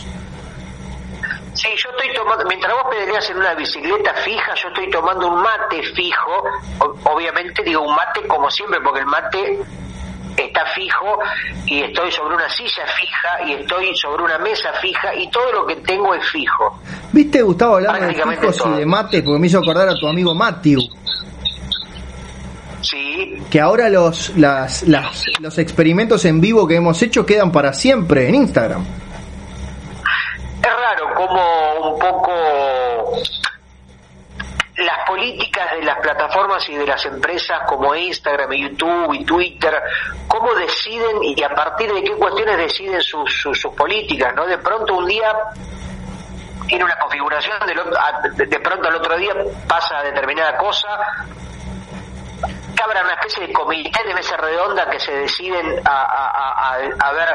[2.29, 6.43] Tomando, mientras vos pedaleas en una bicicleta fija, yo estoy tomando un mate fijo,
[7.05, 9.59] obviamente digo un mate como siempre, porque el mate
[10.37, 11.19] está fijo
[11.65, 15.65] y estoy sobre una silla fija y estoy sobre una mesa fija y todo lo
[15.65, 16.79] que tengo es fijo.
[17.11, 19.23] ¿Viste, Gustavo, hablando de fijos y de mate?
[19.23, 20.81] Porque me hizo acordar a tu amigo Matthew.
[22.81, 23.41] Sí.
[23.49, 28.29] Que ahora los, las, las, los experimentos en vivo que hemos hecho quedan para siempre
[28.29, 28.85] en Instagram.
[30.69, 32.31] Es raro como un poco
[34.77, 39.81] las políticas de las plataformas y de las empresas como Instagram, y YouTube y Twitter,
[40.27, 44.45] cómo deciden y a partir de qué cuestiones deciden sus, políticas, ¿no?
[44.45, 45.33] De pronto un día
[46.67, 49.33] tiene una configuración, de, de pronto al otro día
[49.67, 50.87] pasa determinada cosa,
[52.83, 57.27] habrá una especie de comité de mesa redonda que se deciden a, a, ver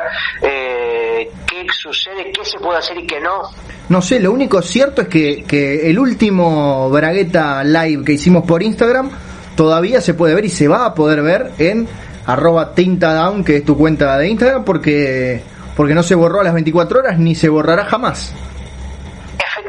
[0.42, 3.42] eh, qué sucede, qué se puede hacer y qué no.
[3.88, 8.62] No sé, lo único cierto es que, que el último Bragueta Live que hicimos por
[8.62, 9.10] Instagram
[9.56, 11.88] todavía se puede ver y se va a poder ver en
[12.26, 15.42] arroba tintadown, que es tu cuenta de Instagram, porque,
[15.76, 18.34] porque no se borró a las 24 horas ni se borrará jamás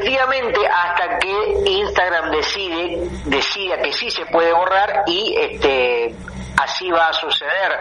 [0.06, 6.14] efectivamente hasta que Instagram decide decida que sí se puede borrar y este
[6.56, 7.72] así va a suceder.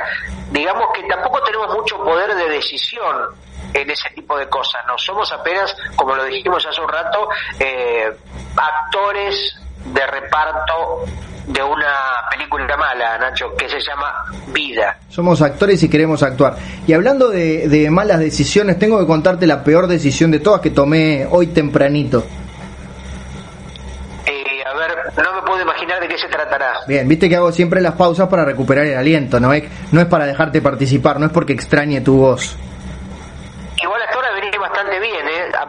[0.51, 3.35] Digamos que tampoco tenemos mucho poder de decisión
[3.73, 7.27] en ese tipo de cosas no somos apenas como lo dijimos hace un rato
[7.59, 8.09] eh,
[8.55, 11.05] actores de reparto
[11.47, 11.93] de una
[12.31, 14.97] película mala, Nacho, que se llama Vida.
[15.09, 16.55] Somos actores y queremos actuar.
[16.87, 21.27] Y hablando de, malas decisiones, tengo que contarte la peor decisión de todas que tomé
[21.29, 22.25] hoy tempranito.
[24.25, 24.91] Eh, a ver,
[25.23, 26.73] no me puedo imaginar de qué se tratará.
[26.87, 30.07] Bien, viste que hago siempre las pausas para recuperar el aliento, ¿no es, no es
[30.07, 32.57] para dejarte participar, no es porque extrañe tu voz.
[33.83, 34.99] Igual hasta ahora venís bastante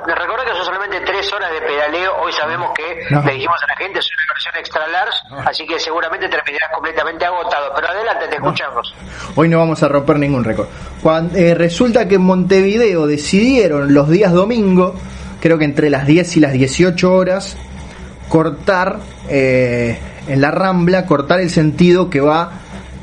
[0.07, 0.21] bien, ¿eh?
[0.21, 2.17] Recuerda que son solamente tres horas de pedaleo.
[2.23, 5.79] Hoy sabemos que le dijimos a la gente es una versión extra large, así que
[5.79, 7.73] seguramente terminarás completamente agotado.
[7.75, 8.95] Pero adelante, te escuchamos.
[9.35, 10.69] Hoy no vamos a romper ningún récord.
[11.03, 14.95] Cuando, eh, resulta que en Montevideo decidieron los días domingo,
[15.41, 17.57] creo que entre las 10 y las 18 horas,
[18.29, 22.53] cortar eh, en la rambla, cortar el sentido que va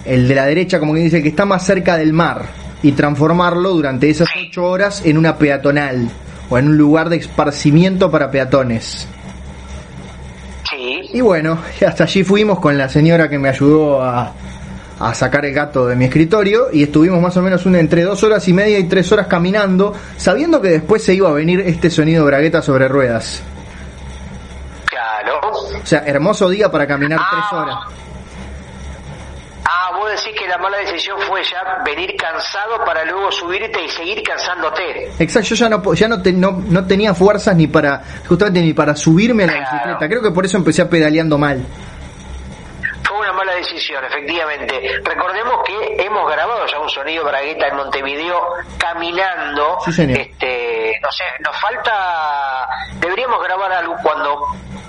[0.05, 2.43] el de la derecha, como que dice, que está más cerca del mar
[2.81, 6.09] y transformarlo durante esas ocho horas en una peatonal
[6.49, 9.07] o en un lugar de esparcimiento para peatones.
[10.69, 11.01] Sí.
[11.13, 14.33] Y bueno, hasta allí fuimos con la señora que me ayudó a,
[14.99, 18.23] a sacar el gato de mi escritorio y estuvimos más o menos una, entre dos
[18.23, 21.89] horas y media y tres horas caminando, sabiendo que después se iba a venir este
[21.89, 23.41] sonido bragueta sobre ruedas.
[24.85, 25.39] Claro.
[25.51, 27.61] O sea, hermoso día para caminar tres ah.
[27.61, 28.02] horas.
[30.03, 34.21] Vos decís que la mala decisión fue ya venir cansado para luego subirte y seguir
[34.21, 35.09] cansándote.
[35.17, 36.17] Exacto, yo ya no ya no,
[36.51, 40.09] no, tenía fuerzas ni para justamente ni para subirme a la bicicleta.
[40.09, 41.65] Creo que por eso empecé a pedaleando mal.
[43.07, 45.01] Fue una mala decisión, efectivamente.
[45.05, 48.41] Recordemos que hemos grabado ya un sonido bragueta en Montevideo
[48.77, 49.77] caminando.
[49.85, 50.17] Sí, señor.
[50.19, 52.67] Este, no sé, nos falta
[52.99, 54.47] deberíamos grabar algo cuando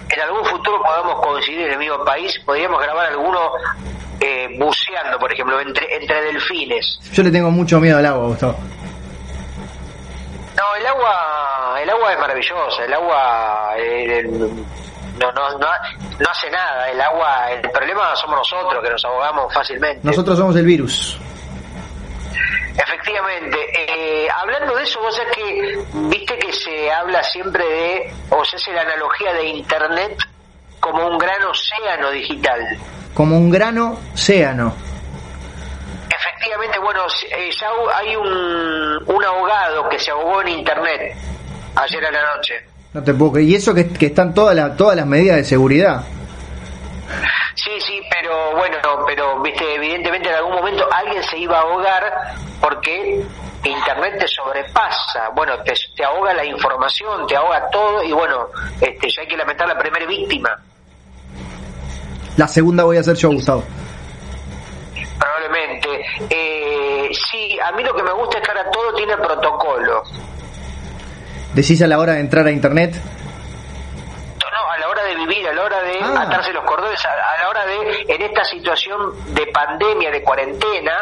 [0.09, 3.53] en algún futuro podamos coincidir en el mismo país, podríamos grabar alguno
[4.25, 6.99] eh, buceando, por ejemplo, entre, entre delfines.
[7.13, 8.57] Yo le tengo mucho miedo al agua, Gustavo.
[10.57, 13.75] No, el agua, el agua es maravillosa, el agua
[15.21, 15.67] no, no, no,
[16.19, 20.01] no hace nada, el agua, el problema somos nosotros que nos ahogamos fácilmente.
[20.03, 21.19] Nosotros somos el virus.
[22.77, 28.45] Efectivamente, eh, hablando de eso, vos sabés que viste que se habla siempre de, o
[28.45, 30.17] se hace la analogía de Internet
[30.85, 32.61] como un gran océano digital
[33.15, 34.75] como un grano océano.
[36.11, 41.17] Efectivamente, bueno, eh, ya hay un, un ahogado que se ahogó en internet
[41.77, 42.55] ayer a la noche.
[42.93, 46.05] No te puedo Y eso que, están todas las, todas las medidas de seguridad.
[47.55, 52.35] Sí, sí, pero bueno, pero viste, evidentemente en algún momento alguien se iba a ahogar
[52.61, 53.25] porque
[53.65, 58.49] Internet te sobrepasa, bueno, te, te ahoga la información, te ahoga todo y bueno,
[58.81, 60.51] este, ya hay que lamentar la primera víctima.
[62.37, 63.65] La segunda voy a hacer yo, Gustavo.
[65.19, 65.89] Probablemente.
[66.31, 70.03] Eh, sí, a mí lo que me gusta es que ahora todo tiene protocolo.
[71.55, 72.95] ¿Decís a la hora de entrar a internet?
[74.41, 76.23] No, a la hora de vivir a la hora de Ah.
[76.23, 80.93] atarse los cordones, a, a la hora de, en esta situación de pandemia, de cuarentena,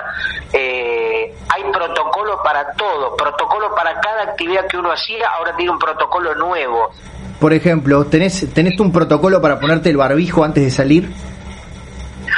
[0.52, 5.78] eh, hay protocolo para todo, protocolo para cada actividad que uno hacía, ahora tiene un
[5.78, 6.90] protocolo nuevo.
[7.40, 11.08] Por ejemplo, ¿tenés, ¿tenés un protocolo para ponerte el barbijo antes de salir?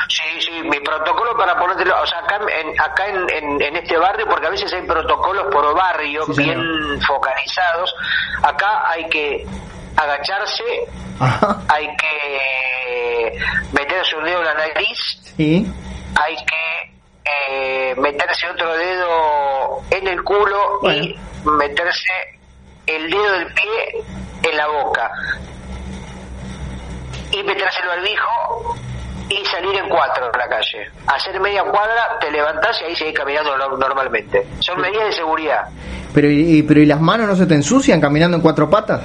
[0.09, 3.96] Sí, sí, mi protocolo para ponértelo, o sea, acá, en, acá en, en- en este
[3.96, 6.57] barrio, porque a veces hay protocolos por barrio Sí, señor.
[6.57, 7.94] bien focalizados,
[8.42, 9.46] acá hay que
[9.96, 10.62] agacharse,
[11.20, 11.62] Ajá.
[11.68, 13.38] hay que
[13.72, 14.98] meterse un dedo en la nariz,
[15.37, 15.66] Sí.
[16.14, 16.94] hay que
[17.50, 22.11] eh, meterse otro dedo en el culo y meterse
[22.87, 24.02] el dedo del pie
[24.42, 25.11] en la boca
[27.33, 28.76] y meterse el barbijo
[29.28, 30.90] y salir en cuatro a la calle.
[31.07, 34.46] Hacer media cuadra, te levantás y ahí seguís caminando no- normalmente.
[34.61, 35.64] Son medidas de seguridad.
[36.12, 39.00] Pero y, pero ¿y las manos no se te ensucian caminando en cuatro patas?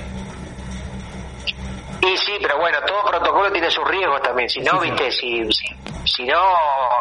[2.01, 4.49] Y sí, pero bueno, todo protocolo tiene sus riesgos también.
[4.49, 5.65] Si no, Sí, viste, si, si,
[6.05, 6.41] si no,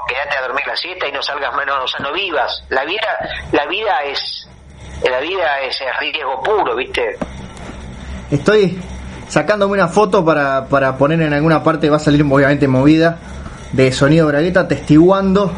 [0.08, 2.64] quédate a dormir la siesta y no salgas menos, o sea, no vivas.
[2.68, 3.18] La vida,
[3.52, 4.48] la vida es,
[5.08, 7.16] la vida es riesgo puro, viste.
[8.30, 8.80] Estoy
[9.28, 13.18] sacándome una foto para, para poner en alguna parte, va a salir obviamente movida,
[13.72, 15.52] de Sonido Bragueta, testiguando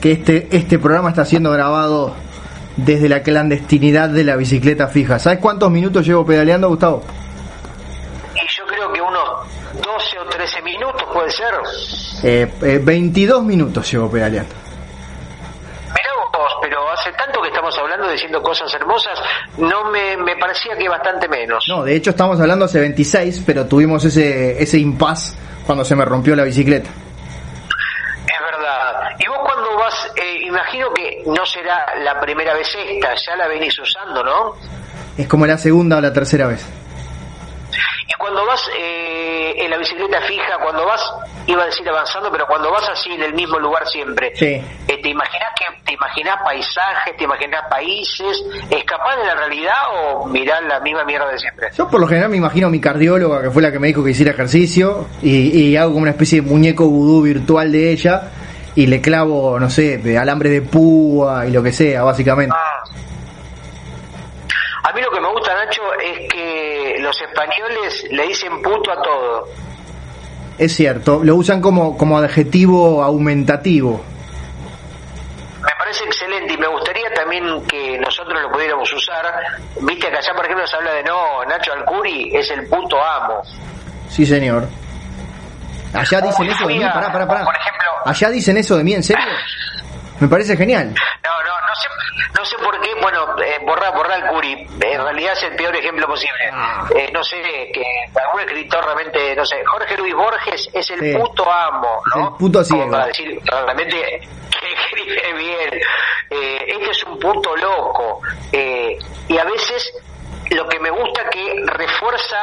[0.00, 2.14] que este, este programa está siendo grabado
[2.76, 5.18] desde la clandestinidad de la bicicleta fija.
[5.18, 7.02] ¿Sabes cuántos minutos llevo pedaleando, Gustavo?
[8.34, 9.22] Y yo creo que unos
[9.74, 11.54] 12 o 13 minutos puede ser.
[12.22, 14.54] Eh, eh, 22 minutos llevo pedaleando.
[15.88, 19.18] Mirá vos, pero hace tanto que estamos hablando, diciendo cosas hermosas,
[19.58, 21.64] no me, me parecía que bastante menos.
[21.68, 26.04] No, de hecho estamos hablando hace 26, pero tuvimos ese, ese impas cuando se me
[26.04, 26.90] rompió la bicicleta.
[28.26, 29.16] Es verdad.
[29.18, 33.48] Y vos cuando vas, eh, imagino que no será la primera vez esta, ya la
[33.48, 34.54] venís usando, ¿no?
[35.16, 36.66] Es como la segunda o la tercera vez.
[38.22, 41.02] Cuando vas eh, en la bicicleta fija, cuando vas,
[41.48, 44.46] iba a decir avanzando, pero cuando vas así en el mismo lugar siempre, Sí.
[44.46, 50.26] eh, ¿te imaginas que te imaginas paisajes, te imaginas países, escapás de la realidad o
[50.28, 51.70] mirás la misma mierda de siempre?
[51.76, 54.04] Yo por lo general me imagino a mi cardióloga, que fue la que me dijo
[54.04, 58.22] que hiciera ejercicio, y, y hago como una especie de muñeco vudú virtual de ella,
[58.76, 62.54] y le clavo, no sé, de alambre de púa y lo que sea, básicamente.
[62.56, 62.84] Ah.
[64.84, 69.00] A mí lo que me gusta, Nacho, es que los españoles le dicen puto a
[69.02, 69.48] todo.
[70.58, 74.02] Es cierto, lo usan como, como adjetivo aumentativo.
[75.62, 79.24] Me parece excelente y me gustaría también que nosotros lo pudiéramos usar.
[79.80, 83.42] Viste que allá, por ejemplo, se habla de no, Nacho Alcuri es el puto amo.
[84.08, 84.68] Sí, señor.
[85.94, 87.44] Allá dicen Uy, eso de mí, pará, pará, pará.
[87.44, 89.24] por ejemplo- Allá dicen eso de mí, ¿en serio?
[90.20, 90.88] Me parece genial.
[91.24, 91.88] No, no, no sé,
[92.38, 95.74] no sé por qué, bueno, eh, borrar, borrar al Curi, en realidad es el peor
[95.74, 96.38] ejemplo posible.
[96.52, 96.86] Ah.
[96.96, 97.36] Eh, no sé,
[97.74, 97.84] que
[98.20, 101.18] algún escritor realmente, no sé, Jorge Luis Borges es el Sí.
[101.18, 102.28] puto amo, Es ¿no?
[102.28, 102.82] el puto ciego.
[102.82, 103.96] Como para decir realmente
[104.60, 105.80] que escribe bien.
[106.30, 108.20] Eh, este es un puto loco.
[108.52, 108.96] Eh,
[109.28, 109.92] y a veces
[110.50, 112.36] lo que me gusta que refuerza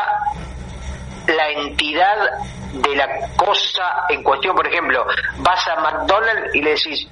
[1.28, 2.18] la entidad
[2.74, 4.56] de la cosa en cuestión.
[4.56, 5.06] Por ejemplo,
[5.38, 7.08] vas a McDonald's y le decís,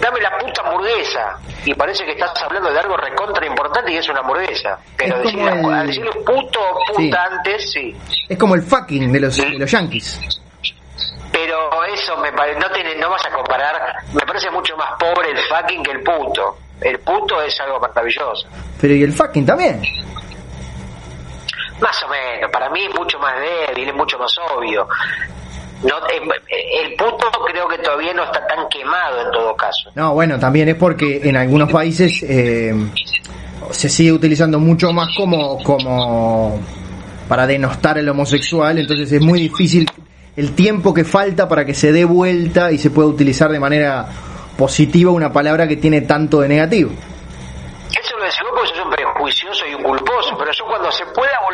[0.00, 1.36] dame la puta hamburguesa.
[1.64, 4.78] Y parece que estás hablando de algo recontra importante y es una hamburguesa.
[4.96, 7.12] Pero decirle, el- al decirle puto o puta Sí.
[7.32, 7.96] antes, sí.
[8.28, 10.20] Es como el fucking de los, de los yankees.
[11.32, 13.80] Pero eso me parece, no, tiene, no vas a comparar,
[14.12, 16.58] me parece mucho más pobre el fucking que el puto.
[16.80, 18.48] El puto es algo maravilloso.
[18.80, 19.82] Pero y el fucking también.
[21.80, 24.88] Más o menos, para mí es mucho más débil, es mucho más obvio.
[25.82, 29.90] No, eh, el puto creo que todavía no está tan quemado en todo caso.
[29.94, 32.74] No, bueno, también es porque en algunos países eh,
[33.70, 36.60] se sigue utilizando mucho más como, como
[37.28, 39.88] para denostar el homosexual, entonces es muy difícil
[40.36, 44.06] el tiempo que falta para que se dé vuelta y se pueda utilizar de manera
[44.56, 46.90] positiva una palabra que tiene tanto de negativo.
[47.90, 51.04] Eso lo decís vos porque sos un prejuicioso y un culposo, pero yo cuando se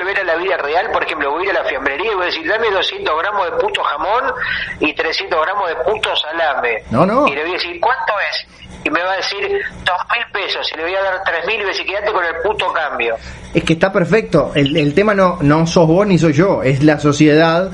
[0.04, 2.24] volver a la vida real, por ejemplo, voy a ir a la fiambrería y voy
[2.24, 4.22] a decir, dame 200 gramos de puto jamón
[4.80, 6.82] y 300 gramos de puto salame.
[6.90, 7.26] No, no.
[7.26, 8.46] Y le voy a decir, ¿cuánto es?
[8.84, 9.38] Y me va a decir,
[9.84, 12.12] dos mil pesos, y le voy a dar tres mil y voy a decir, quédate
[12.12, 13.16] con el puto cambio.
[13.54, 14.52] Es que está perfecto.
[14.54, 17.70] El, el tema no, no sos vos ni soy yo, es la sociedad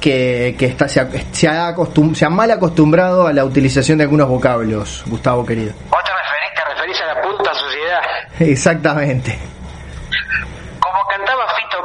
[0.00, 3.98] que, que está, se, ha, se, ha acostum- se ha mal acostumbrado a la utilización
[3.98, 5.72] de algunos vocablos, Gustavo querido.
[5.90, 8.00] Vos te referís, te referís a la puta sociedad.
[8.38, 9.38] Exactamente.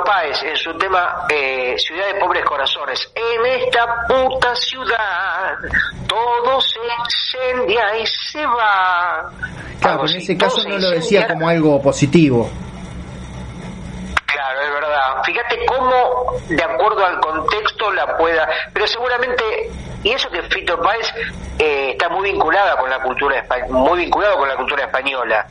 [0.10, 5.56] Páez en su tema eh, Ciudad de Pobres Corazones, en esta puta ciudad
[6.08, 9.30] todo se incendia y se va.
[9.80, 12.50] Claro, Algo pero en ese caso no lo decía como algo positivo.
[14.26, 15.24] Claro, es verdad.
[15.24, 18.50] Fíjate cómo, de acuerdo al contexto, la pueda.
[18.74, 19.44] Pero seguramente,
[20.04, 21.08] y eso que Fito Páez
[21.60, 25.46] eh, está muy vinculada con la cultura muy vinculado con la cultura española.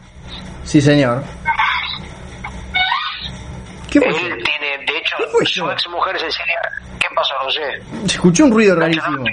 [0.64, 1.23] Sí, señor.
[3.90, 6.61] ¿Qué Él tiene, de hecho, su ex mujer Cecilia.
[6.98, 7.83] ¿Qué pasó, José?
[8.07, 9.24] Se escuchó un ruido rarísimo.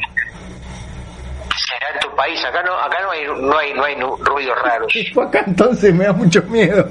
[1.68, 4.94] Será en tu país, acá no, acá no hay, no hay, no hay ruidos raros.
[5.28, 6.88] acá entonces me da mucho miedo.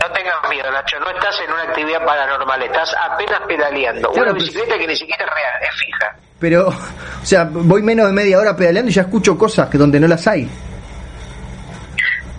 [0.00, 4.10] No tengas miedo, Nacho, no estás en una actividad paranormal, estás apenas pedaleando.
[4.10, 6.16] una bicicleta que ni siquiera es real, es fija.
[6.38, 6.68] Pero,
[7.22, 10.06] o sea, voy menos de media hora pedaleando y ya escucho cosas que donde no
[10.06, 10.48] las hay.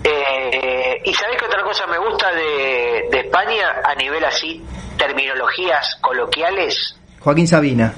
[0.04, 4.64] Eh, y sabes qué otra cosa me gusta de, de España a nivel así,
[4.98, 6.98] terminologías coloquiales.
[7.20, 7.94] Joaquín Sabina.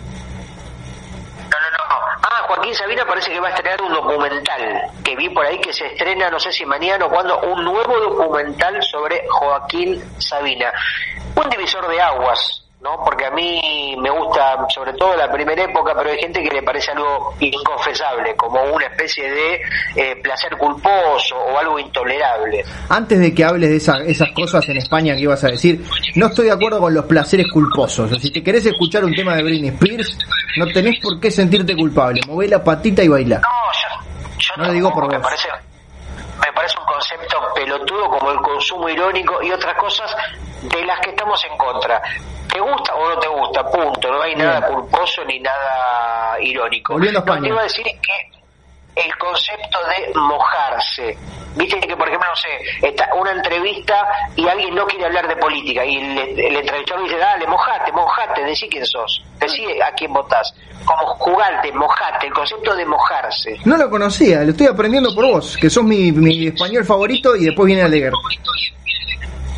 [2.22, 5.74] Ah, Joaquín Sabina parece que va a estrenar un documental que vi por ahí que
[5.74, 10.72] se estrena, no sé si mañana o cuando, un nuevo documental sobre Joaquín Sabina.
[11.36, 13.04] Un divisor de aguas, ¿no?
[13.04, 16.64] Porque a mí me gusta sobre todo la primera época, pero hay gente que le
[16.64, 19.62] parece algo inconfesable, como una especie de
[19.96, 22.64] eh, placer culposo o algo intolerable.
[22.88, 23.76] Antes de que hables de
[24.12, 25.84] esas cosas en España que ibas a decir,
[26.16, 28.12] no estoy de acuerdo con los placeres culposos.
[28.22, 30.18] si te querés escuchar un tema de Britney Spears,
[30.58, 32.22] no tenés por qué sentirte culpable.
[32.28, 33.40] Mové la patita y baila.
[33.40, 35.22] No, yo, no lo digo por vos.
[35.22, 35.50] Parece,
[36.40, 40.16] me parece un concepto pelotudo como el consumo irónico y otras cosas
[40.62, 42.02] de las que estamos en contra.
[42.52, 43.64] ¿Te gusta o no te gusta?
[43.72, 44.12] Punto.
[44.12, 46.98] No hay nada culposo ni nada irónico.
[46.98, 48.40] Lo que iba a decir es que
[48.96, 51.18] el concepto de mojarse.
[51.56, 55.36] Viste que, por ejemplo, no sé, está una entrevista y alguien no quiere hablar de
[55.36, 60.54] política y el, entrevistador dice, dale, mojate, mojate, decí quién sos, decí a quién votás.
[60.86, 63.58] Como jugarte, mojate, el concepto de mojarse.
[63.66, 67.46] No lo conocía, lo estoy aprendiendo por vos, que sos mi, mi español favorito y
[67.46, 68.14] después viene Aldeguer.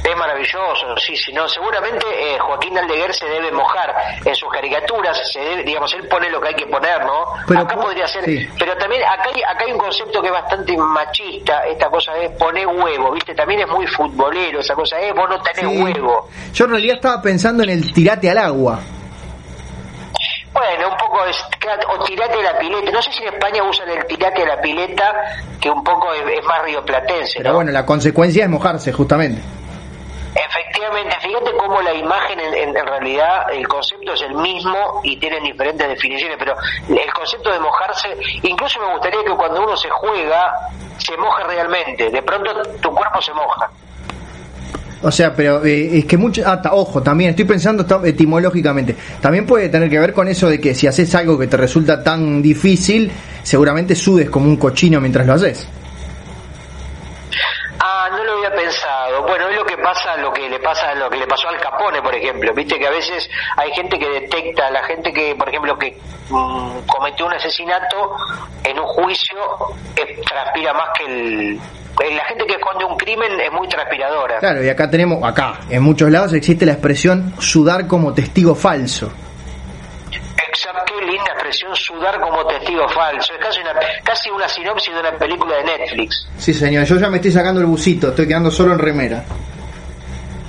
[0.03, 3.93] Es maravilloso, sí, sí, no, seguramente eh, Joaquín Aldeguer se debe mojar
[4.25, 7.25] en sus caricaturas, se debe, digamos, él pone lo que hay que poner, ¿no?
[7.47, 8.23] Pero, acá podría ser,
[8.57, 12.31] pero también acá hay, acá hay un concepto que es bastante machista, esta cosa de
[12.31, 13.35] poner huevo, ¿viste?
[13.35, 16.29] También es muy futbolero esa cosa, eh, vos no tenés huevo.
[16.51, 18.79] Yo en realidad estaba pensando en el tirate al agua.
[20.53, 21.37] Bueno, un poco es,
[21.87, 22.91] o tirate a la pileta.
[22.91, 25.13] No sé si en España usan el tirate a la pileta,
[25.61, 27.37] que un poco es, más rioplatense.
[27.37, 29.41] Pero bueno, la consecuencia es mojarse, justamente.
[30.33, 35.87] Efectivamente, fíjate cómo la imagen en, realidad, el concepto es el mismo y tienen diferentes
[35.89, 36.55] definiciones, pero
[36.87, 42.09] el concepto de mojarse, incluso me gustaría que cuando uno se juega, se moje realmente,
[42.09, 42.49] de pronto
[42.81, 43.69] tu cuerpo se moja.
[45.03, 46.43] O sea, pero eh, es que mucho.
[46.45, 48.95] Ah, ojo, también estoy pensando etimológicamente.
[49.19, 52.03] También puede tener que ver con eso de que si haces algo que te resulta
[52.03, 55.67] tan difícil, seguramente sudes como un cochino mientras lo haces.
[57.79, 58.51] Ah, no lo había
[59.21, 62.01] Bueno, es lo que pasa, lo que le pasa, lo que le pasó al Capone,
[62.01, 62.53] por ejemplo.
[62.53, 65.97] Viste que a veces hay gente que detecta, la gente que, por ejemplo, que
[66.29, 68.15] mm, cometió un asesinato
[68.63, 69.37] en un juicio,
[69.95, 71.59] eh, transpira más que el,
[72.15, 74.39] la gente que esconde un crimen es muy transpiradora.
[74.39, 79.11] Claro, y acá tenemos, acá, en muchos lados existe la expresión sudar como testigo falso.
[80.85, 83.33] Qué linda expresión, sudar como testigo falso.
[83.33, 86.27] Es casi una, casi una sinopsis de una película de Netflix.
[86.37, 89.23] Sí, señor, yo ya me estoy sacando el busito, estoy quedando solo en remera.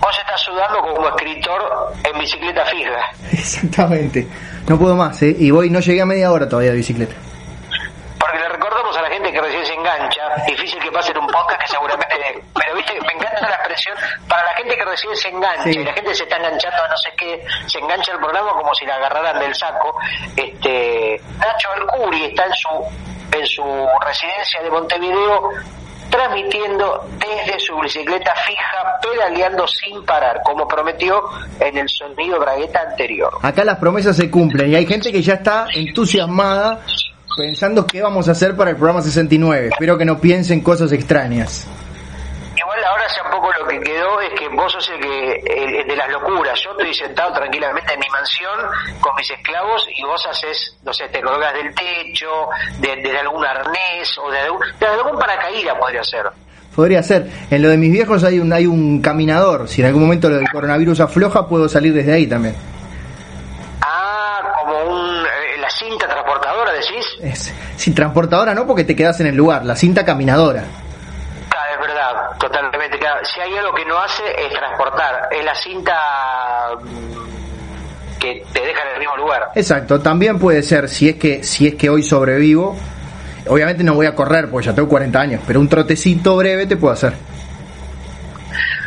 [0.01, 3.13] Vos estás sudando como escritor en bicicleta fija.
[3.33, 4.27] Exactamente.
[4.69, 5.35] No puedo más, ¿eh?
[5.39, 7.15] Y voy, no llegué a media hora todavía de bicicleta.
[8.23, 11.27] Porque le recordamos a la gente que recién se engancha, difícil que pase en un
[11.27, 12.45] podcast que seguramente...
[12.55, 13.97] Pero viste, me encanta la expresión,
[14.29, 16.97] para la gente que recién se engancha, y la gente se está enganchando a no
[16.99, 19.99] sé qué, se engancha el programa como si la agarraran del saco.
[20.37, 22.69] Este Nacho Alcuri está en su,
[23.33, 25.51] en su residencia de Montevideo
[26.09, 31.25] transmitiendo desde su bicicleta fija, pedaleando sin parar, como prometió
[31.59, 33.33] en el sonido bragueta anterior.
[33.43, 36.83] Acá las promesas se cumplen y hay gente que ya está entusiasmada
[37.37, 39.69] pensando qué vamos a hacer para el programa 69.
[39.69, 41.67] Espero que no piensen cosas extrañas.
[42.57, 45.89] Igual ahora ya un poco lo que quedó es que vos sos el que el,
[45.89, 46.61] de las locuras.
[46.63, 48.59] Yo estoy sentado tranquilamente en mi mansión
[49.01, 54.17] con mis esclavos y vos haces, no sé, te colgas del techo, de, algún arnés
[54.19, 56.27] o de algún, de algún paracaídas podría ser.
[56.75, 57.27] Podría ser.
[57.51, 59.69] En lo de mis viejos hay un, hay un caminador.
[59.69, 62.55] Si en algún momento lo del coronavirus afloja, puedo salir desde ahí también.
[64.73, 67.07] Ah, como un, eh, la cinta transportadora, decís.
[67.21, 69.65] Es, sin transportadora no, porque te quedas en el lugar.
[69.65, 70.65] La cinta caminadora.
[71.49, 72.99] Claro, es verdad, totalmente.
[72.99, 73.25] Claro.
[73.25, 75.29] Si hay algo que no hace es transportar.
[75.31, 75.95] Es la cinta
[76.81, 79.51] mm, que te deja en el mismo lugar.
[79.55, 80.01] Exacto.
[80.01, 82.77] También puede ser si es que si es que hoy sobrevivo.
[83.49, 86.77] Obviamente no voy a correr porque ya tengo 40 años, pero un trotecito breve te
[86.77, 87.13] puedo hacer.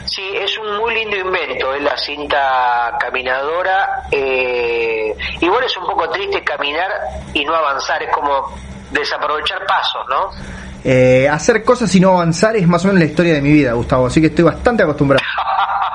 [0.05, 0.55] Sí, es
[0.86, 1.36] un
[1.76, 4.04] es la cinta caminadora.
[4.12, 6.90] Eh, igual es un poco triste caminar
[7.34, 8.54] y no avanzar, es como
[8.92, 10.30] desaprovechar pasos, ¿no?
[10.84, 13.74] Eh, hacer cosas y no avanzar es más o menos la historia de mi vida,
[13.74, 15.24] Gustavo, así que estoy bastante acostumbrado.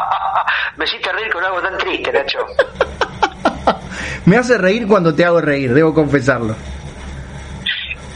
[0.76, 2.38] Me hiciste reír con algo tan triste, Nacho.
[4.26, 6.56] Me hace reír cuando te hago reír, debo confesarlo.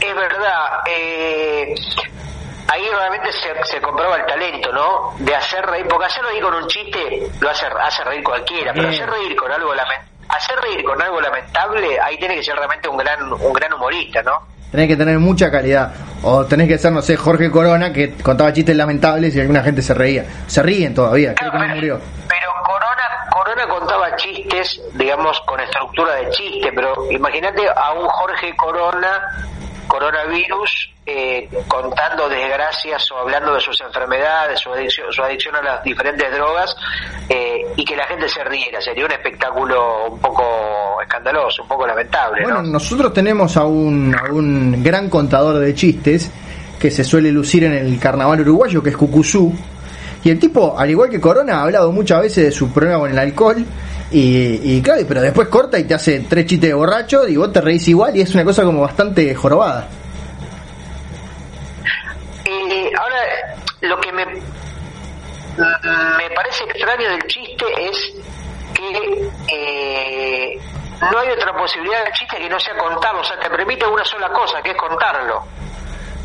[0.01, 1.73] Es verdad, eh,
[2.85, 5.13] ahí realmente se, se comprueba el talento, ¿no?
[5.19, 8.89] De hacer reír, porque hacer reír con un chiste lo hace, hace reír cualquiera, pero
[8.89, 9.01] Bien.
[9.01, 12.87] hacer reír con algo lamentable, hacer reír con algo lamentable, ahí tiene que ser realmente
[12.87, 14.55] un gran, un gran humorista, ¿no?
[14.71, 15.93] Tenés que tener mucha calidad.
[16.23, 19.81] O tenés que ser, no sé, Jorge Corona, que contaba chistes lamentables y alguna gente
[19.81, 20.25] se reía.
[20.47, 21.99] Se ríen todavía, creo que no murió.
[22.27, 28.55] Pero Corona, Corona contaba chistes, digamos, con estructura de chiste, pero imagínate a un Jorge
[28.55, 29.47] Corona,
[29.87, 35.83] coronavirus, eh, contando desgracias o hablando de sus enfermedades, su adicción, su adicción a las
[35.83, 36.75] diferentes drogas,
[37.29, 38.81] eh, y que la gente se riera.
[38.81, 42.71] Sería un espectáculo un poco escandaloso, un poco lamentable, Bueno, ¿no?
[42.71, 46.31] nosotros tenemos a un, a un gran contador de chistes
[46.79, 49.53] que se suele lucir en el carnaval uruguayo, que es Cucuzú.
[50.23, 53.11] Y el tipo, al igual que Corona, ha hablado muchas veces de su problema con
[53.11, 53.63] el alcohol.
[54.11, 57.51] Y, y claro, pero después corta y te hace tres chistes de borracho y vos
[57.51, 59.87] te reís igual y es una cosa como bastante jorobada.
[62.45, 63.17] Eh, ahora,
[63.81, 64.41] lo que me, me
[66.35, 68.13] parece extraño del chiste es
[68.75, 70.59] que eh,
[71.01, 74.05] no hay otra posibilidad del chiste que no sea contarlo, o sea, te permite una
[74.05, 75.43] sola cosa, que es contarlo.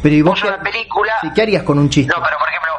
[0.03, 1.13] Pero ¿y vos Vos qué, una película...
[1.35, 2.13] qué harías con un chiste?
[2.15, 2.71] No, pero por ejemplo...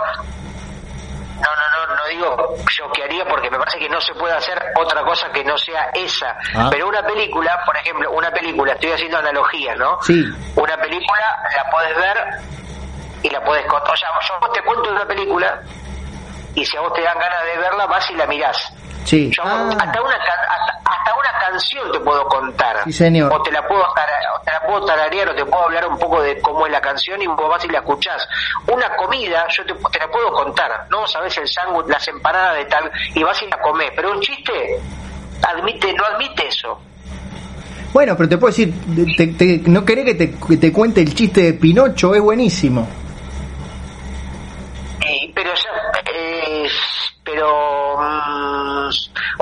[1.41, 4.33] No, no, no, no digo yo qué haría porque me parece que no se puede
[4.33, 6.37] hacer otra cosa que no sea esa.
[6.55, 6.69] Ah.
[6.71, 9.97] Pero una película, por ejemplo, una película, estoy haciendo analogía, ¿no?
[10.01, 10.23] Sí.
[10.55, 11.25] Una película
[11.55, 12.17] la puedes ver
[13.23, 13.93] y la puedes contar.
[13.93, 15.61] O sea, yo te cuento una película
[16.55, 18.73] y si a vos te dan ganas de verla, vas y la mirás.
[19.05, 19.29] Sí.
[19.35, 22.77] Yo Ah, hasta, una, ca- hasta, hasta una canción te puedo contar.
[22.85, 23.31] Sí, señor.
[23.33, 23.83] O te la puedo
[24.45, 27.21] te la puedo tararear o te puedo hablar un poco de cómo es la canción
[27.21, 28.27] y vos vas y la escuchás.
[28.67, 31.05] Una comida, yo te, te la puedo contar, ¿no?
[31.07, 33.91] Sabes el sándwich, las empanadas de tal, y vas y la comés.
[33.95, 34.79] Pero un chiste
[35.47, 36.79] admite, no admite eso.
[37.93, 38.73] Bueno, pero te puedo decir,
[39.17, 42.87] te- te- no querés que te, que te cuente el chiste de Pinocho, es buenísimo.
[45.01, 46.67] Eh, pero ya, eh,
[47.23, 48.89] pero, mm,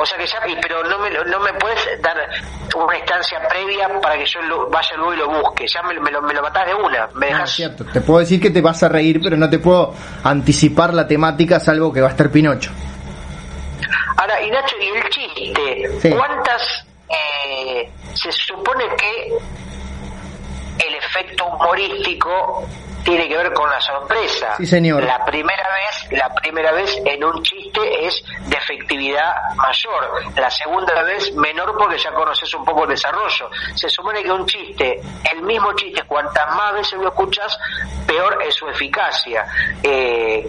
[0.09, 2.17] sea que ya, y- pero no me, no me puedes dar
[2.75, 5.67] una instancia previa para que yo lo- vaya luego y lo busque.
[5.67, 7.07] Ya me, me lo, me lo matás de una.
[7.15, 7.49] Me Ah, dejas.
[7.49, 7.85] es cierto.
[7.85, 9.93] Te puedo decir que te vas a reír, pero no te puedo
[10.23, 12.71] anticipar la temática, salvo que va a estar Pinocho.
[14.17, 16.09] Ahora, y Nacho, y el chiste, Sí.
[16.09, 19.27] ¿cuántas eh, se supone que
[20.87, 22.67] el efecto humorístico
[23.09, 24.55] tiene que ver con la sorpresa?
[24.57, 25.03] Sí, señor.
[25.03, 30.35] La primera vez, la primera vez en un chiste es de efectividad mayor.
[30.35, 33.49] La segunda vez menor porque ya conoces un poco el desarrollo.
[33.75, 35.01] Se supone que un chiste,
[35.33, 37.57] el mismo chiste, cuantas más veces lo escuchas,
[38.05, 39.45] peor es su eficacia.
[39.81, 40.47] Eh,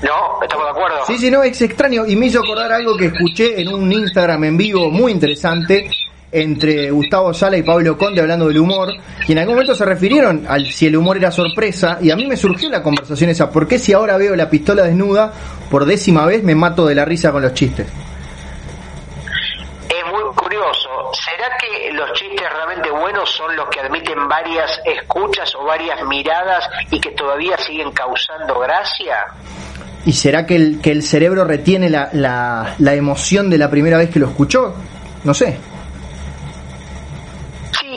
[0.00, 0.40] ¿No?
[0.42, 1.04] ¿Estamos de acuerdo?
[1.06, 2.06] Sí, sí, no, es extraño.
[2.06, 5.90] Y me hizo acordar algo que escuché en un Instagram en vivo muy interesante
[6.30, 8.90] entre Gustavo Sala y Pablo Conde hablando del humor.
[9.26, 11.98] Y en algún momento se refirieron al si el humor era sorpresa.
[12.00, 13.50] Y a mí me surgió la conversación esa.
[13.50, 15.32] ¿Por qué si ahora veo la pistola desnuda,
[15.70, 17.86] por décima vez me mato de la risa con los chistes?
[19.88, 20.88] Es muy curioso.
[21.12, 26.68] ¿Será que los chistes realmente buenos son los que admiten varias escuchas o varias miradas
[26.90, 29.16] y que todavía siguen causando gracia?
[30.04, 33.98] ¿Y será que el, que el cerebro retiene la, la, la emoción de la primera
[33.98, 34.74] vez que lo escuchó?
[35.24, 35.58] No sé.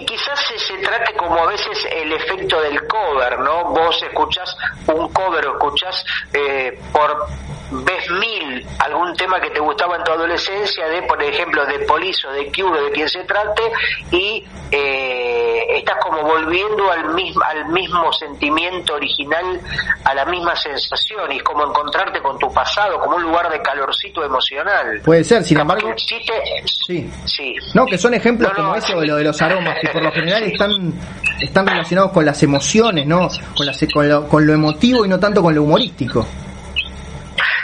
[0.06, 3.66] Quizás se, se trate como a veces el efecto del cover, ¿no?
[3.66, 4.56] Vos escuchás
[4.88, 7.28] un cover o escuchás eh, por
[7.72, 12.28] vez mil algún tema que te gustaba en tu adolescencia, de por ejemplo de Police
[12.28, 13.64] o de Cure, de quien se trate,
[14.12, 19.62] y eh, estás como volviendo al mismo, al mismo sentimiento original,
[20.04, 23.62] a la misma sensación, y es como encontrarte con tu pasado, como un lugar de
[23.62, 25.02] calorcito emocional.
[25.06, 25.94] Puede ser, sin embargo.
[25.96, 27.10] Sí.
[27.26, 27.56] sí.
[27.74, 29.08] No, que son ejemplos No, no, como ese o sí.
[29.08, 30.94] lo de los aromas, que por lo general están,
[31.42, 33.30] están relacionados con las emociones, ¿no?
[33.56, 36.26] Con, las- con, lo, con lo emotivo y no tanto con lo humorístico.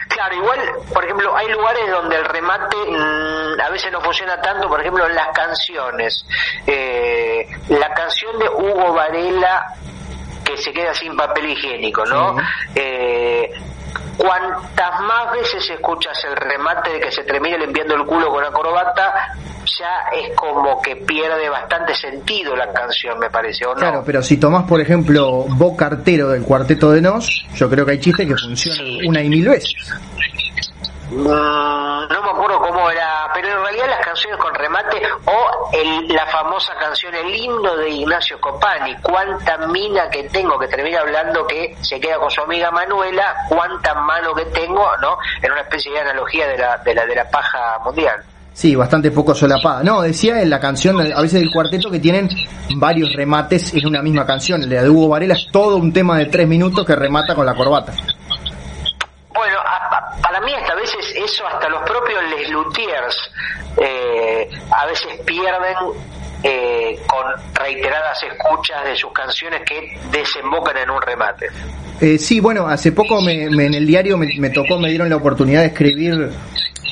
[0.10, 0.60] Claro, igual,
[0.94, 5.06] por ejemplo, hay lugares donde el remate mm, a veces no funciona tanto, por ejemplo,
[5.06, 6.26] en las canciones.
[6.66, 9.74] Eh, la canción de Hugo Varela
[10.44, 12.36] que se queda sin papel higiénico, ¿no?
[12.38, 12.44] Sí.
[12.76, 13.52] Eh,
[14.18, 18.52] cuantas más veces escuchas el remate de que se termine limpiando el culo con la
[18.52, 19.34] corbata,
[19.80, 23.80] ya es como que pierde bastante sentido la canción, me parece, ¿o no?
[23.80, 27.92] Claro, pero si tomás, por ejemplo, Bo Cartero del Cuarteto de Nos, yo creo que
[27.94, 29.08] hay chistes que funcionan Sí.
[29.08, 29.74] una y mil veces.
[31.10, 36.08] Mm, no me acuerdo cómo era, pero en realidad las canciones con remate o el,
[36.10, 41.48] la famosa canción El himno de Ignacio Copani, cuánta mina que tengo, que termina hablando
[41.48, 45.18] que se queda con su amiga Manuela, cuánta mano que tengo, ¿no?
[45.42, 48.22] En una especie de analogía de la, de la, de la paja mundial.
[48.58, 49.84] Sí, bastante poco solapada.
[49.84, 52.28] No, decía en la canción, a veces del cuarteto, que tienen
[52.78, 54.64] varios remates en una misma canción.
[54.64, 57.54] El de Hugo Varela es todo un tema de tres minutos que remata con la
[57.54, 57.94] corbata.
[59.36, 59.58] Bueno,
[60.24, 63.32] para mí hasta a veces eso, hasta los propios Les Luthiers
[63.78, 65.76] eh, a veces pierden
[66.42, 71.46] eh, con reiteradas escuchas de sus canciones que desembocan en un remate.
[72.02, 75.18] Eh, sí, bueno, hace poco me, en el diario me, me, tocó, me dieron la
[75.18, 76.32] oportunidad de escribir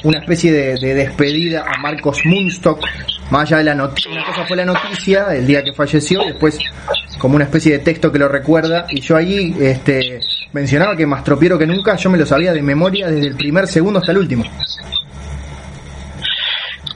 [0.04, 2.80] una especie de, despedida a Marcos Munstock,
[3.30, 6.28] más allá de la noticia, una cosa fue la noticia, el día que falleció, y
[6.28, 6.60] después
[7.18, 10.20] como una especie de texto que lo recuerda, y yo allí este,
[10.54, 13.68] mencionaba que más tropiero que nunca, yo me lo sabía de memoria desde el primer
[13.68, 14.44] segundo hasta el último.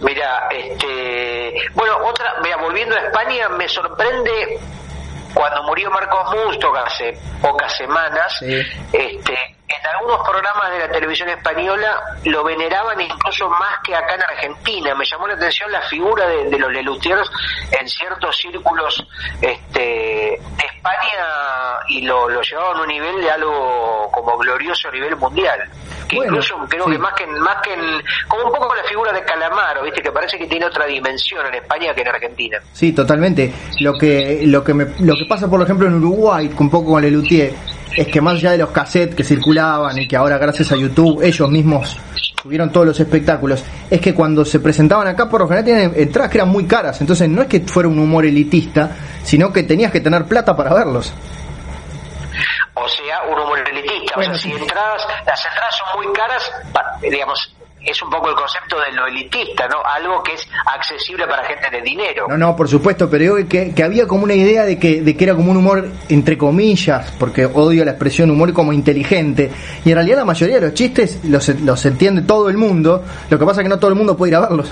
[0.01, 4.59] Mira, este, bueno, otra, mira, volviendo a España, me sorprende
[5.33, 12.01] cuando murió Marcos Munstock hace pocas semanas, este, en algunos programas de la televisión española
[12.25, 14.95] lo veneraban incluso más que acá en Argentina.
[14.95, 17.29] Me llamó la atención la figura de, los Lelutiers
[17.79, 19.05] en ciertos círculos
[19.41, 24.91] este, de España y lo, lo llevaban a un nivel de algo como glorioso a
[24.91, 25.59] nivel mundial.
[26.07, 29.23] Que incluso creo que más que más que en, como un poco la figura de
[29.23, 32.59] Calamaro, viste que parece que tiene otra dimensión en España que en Argentina.
[32.73, 33.53] Sí, totalmente.
[33.79, 37.03] Lo que lo que me, lo que pasa por ejemplo en Uruguay, un poco con
[37.03, 37.53] Lelutier
[37.95, 41.21] es que más allá de los cassettes que circulaban y que ahora gracias a YouTube
[41.23, 41.97] ellos mismos
[42.41, 46.31] tuvieron todos los espectáculos, es que cuando se presentaban acá por lo general tienen entradas
[46.31, 48.91] que eran muy caras, entonces no es que fuera un humor elitista,
[49.23, 51.13] sino que tenías que tener plata para verlos.
[52.75, 56.51] O sea, un humor elitista, o sea, si entradas, las entradas son muy caras,
[57.01, 57.53] digamos,
[57.85, 59.77] es un poco el concepto de lo elitista, ¿no?
[59.83, 62.27] Algo que es accesible para gente de dinero.
[62.27, 65.15] No, no, por supuesto, pero yo que, que había como una idea de que, de
[65.15, 69.51] que era como un humor, entre comillas, porque odio la expresión humor como inteligente,
[69.85, 73.39] y en realidad la mayoría de los chistes los, los entiende todo el mundo, lo
[73.39, 74.71] que pasa es que no todo el mundo puede ir a verlos.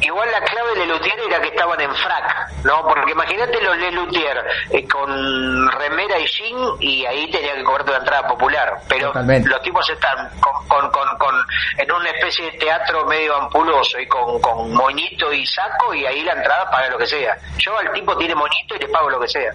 [0.00, 2.35] Igual la clave de Lelutier era que estaban en frac,
[2.66, 2.82] ¿no?
[2.82, 4.36] Porque imagínate los Lelutier
[4.70, 8.80] eh, con remera y jean y ahí tenía que cobrarte la entrada popular.
[8.88, 11.34] Pero los tipos están con, con, con,
[11.78, 16.22] en una especie de teatro medio ampuloso y con, con moñito y saco y ahí
[16.24, 17.38] la entrada paga lo que sea.
[17.58, 19.52] Yo al tipo tiene moñito y le pago lo que sea.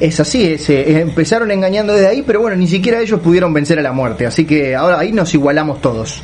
[0.00, 3.78] Es así, es, eh, empezaron engañando desde ahí, pero bueno, ni siquiera ellos pudieron vencer
[3.80, 6.22] a la muerte, así que ahora ahí nos igualamos todos.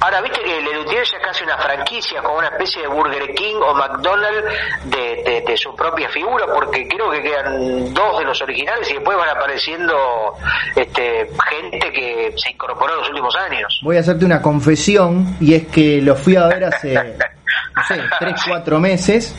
[0.00, 3.56] Ahora, viste que Lelutier ya es casi una franquicia, como una especie de Burger King
[3.56, 4.48] o McDonald's
[4.84, 9.28] de, su propia figura, porque creo que quedan dos de los originales y después van
[9.28, 9.94] apareciendo
[10.74, 13.80] este, gente que se incorporó en los últimos años.
[13.82, 16.94] Voy a hacerte una confesión, y es que lo fui a ver hace,
[17.76, 19.34] no sé, tres, cuatro meses.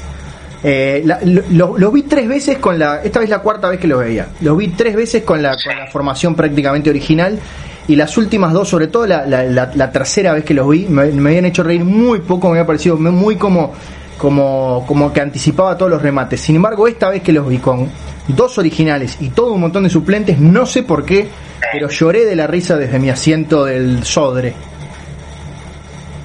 [0.64, 1.03] Eh,
[1.49, 4.28] lo, vi tres veces con la, esta vez la cuarta vez que lo veía.
[4.41, 7.39] Lo vi tres veces con la, con la formación prácticamente original
[7.88, 11.45] y las últimas dos, sobre todo la, la, tercera vez que los vi, me, habían
[11.45, 13.73] hecho reír muy poco, me había parecido muy como,
[14.17, 16.41] como, como que anticipaba todos los remates.
[16.41, 17.91] Sin embargo, esta vez que los vi con
[18.27, 21.27] dos originales y todo un montón de suplentes, no sé por qué,
[21.71, 24.53] pero lloré de la risa desde mi asiento del Sodre.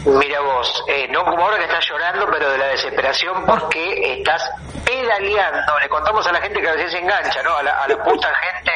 [0.04, 4.48] Mira vos, eh, no como ahora que estás llorando, pero de la desesperación porque estás
[4.84, 5.72] pedaleando.
[5.80, 7.56] Le contamos a la gente que a veces se engancha, ¿no?
[7.56, 8.70] A la, a la puta gente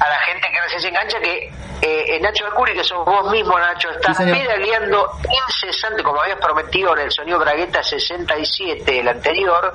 [0.00, 3.58] a la gente que recién se engancha que eh, Nacho Arcuri, que sos vos mismo,
[3.58, 5.10] Nacho, estás pedaleando
[5.48, 9.72] incesante, como habías prometido en el sonido Bragueta 67, el anterior,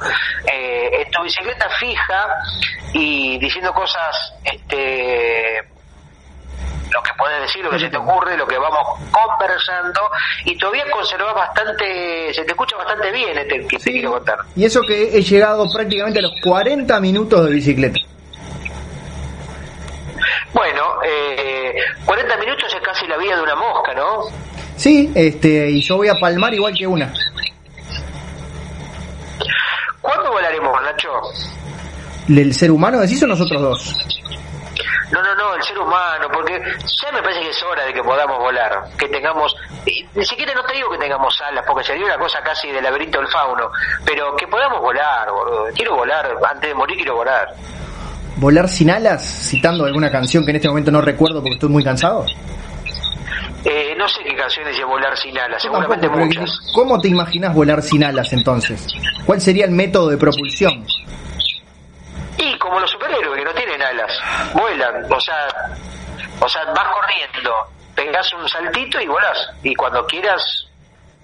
[0.51, 2.28] eh, en tu bicicleta fija
[2.93, 5.74] y diciendo cosas, este
[6.91, 9.99] lo que puedes decir, lo que se te ocurre, lo que vamos conversando,
[10.45, 14.38] y todavía conservas bastante, se te escucha bastante bien este que te quiero contar.
[14.55, 17.99] Y eso que he llegado prácticamente a los 40 minutos de bicicleta.
[20.54, 21.74] Bueno, eh,
[22.06, 24.24] 40 minutos es casi la vida de una mosca, ¿no?
[24.76, 27.12] Sí, este, y yo voy a palmar igual que una.
[30.01, 31.10] ¿Cuándo volaremos, Nacho?
[32.30, 33.95] ¿El ser humano decís o nosotros dos?
[35.12, 38.04] No, no, no, el ser humano, porque ya me parece que es hora de que
[38.04, 42.18] podamos volar, que tengamos, ni siquiera no te digo que tengamos alas, porque sería una
[42.18, 43.70] cosa casi del laberinto del fauno,
[44.04, 45.68] pero que podamos volar, boludo.
[45.76, 47.47] Quiero volar, antes de morir quiero volar.
[48.38, 51.84] Volar sin alas, citando alguna canción que en este momento no recuerdo porque estoy muy
[51.84, 52.25] cansado?
[53.65, 56.49] Eh, no sé qué canciones de volar sin alas, seguramente muchas.
[56.73, 58.88] ¿Cómo te imaginas volar sin alas entonces?
[59.25, 60.86] ¿Cuál sería el método de propulsión?
[62.38, 64.11] Y como los superhéroes que no tienen alas,
[64.53, 65.47] vuelan, o sea,
[66.39, 67.51] O sea, vas corriendo,
[67.95, 69.38] pegas un saltito y volás.
[69.63, 70.41] Y cuando quieras,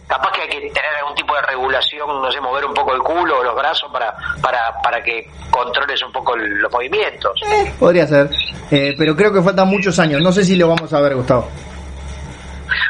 [0.10, 3.01] capaz que hay que tener algún tipo de regulación, no sé, mover un poco el
[3.01, 7.39] culo o los brazos para, para, para que controles un poco los movimientos.
[7.47, 8.30] Eh, podría ser,
[8.72, 10.22] eh, pero creo que faltan muchos años.
[10.22, 11.47] No sé si lo vamos a ver, Gustavo.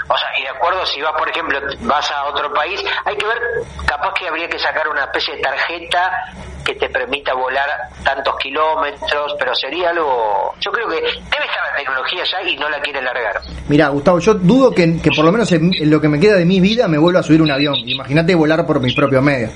[0.08, 3.26] O sea, y de acuerdo, si vas, por ejemplo, vas a otro país, hay que
[3.26, 3.38] ver,
[3.86, 6.26] capaz que habría que sacar una especie de tarjeta
[6.66, 10.54] que te permita volar tantos kilómetros, pero sería algo.
[10.60, 13.42] Yo creo que debe estar la tecnología ya y no la quiere largar.
[13.68, 16.46] Mira, Gustavo, yo dudo que, que por lo menos en, lo que me queda de
[16.46, 17.76] mi vida me vuelva a subir un avión.
[17.76, 19.52] Imagínate volar por mis propios medios.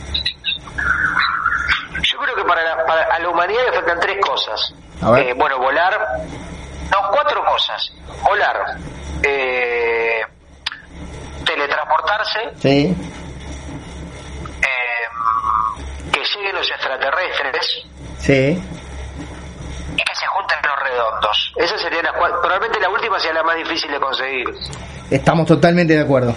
[2.01, 4.73] Yo creo que para la, para, a la humanidad le faltan tres cosas.
[5.17, 5.93] Eh, bueno, volar.
[6.93, 7.91] No, cuatro cosas.
[8.23, 8.77] Volar.
[9.23, 10.21] Eh,
[11.43, 12.39] teletransportarse.
[12.59, 12.95] Sí.
[14.61, 17.85] Eh, que lleguen los extraterrestres.
[18.19, 18.63] Sí.
[19.95, 21.53] Y que se junten los redondos.
[21.57, 24.45] Esa sería la Probablemente la última sea la más difícil de conseguir.
[25.09, 26.35] Estamos totalmente de acuerdo.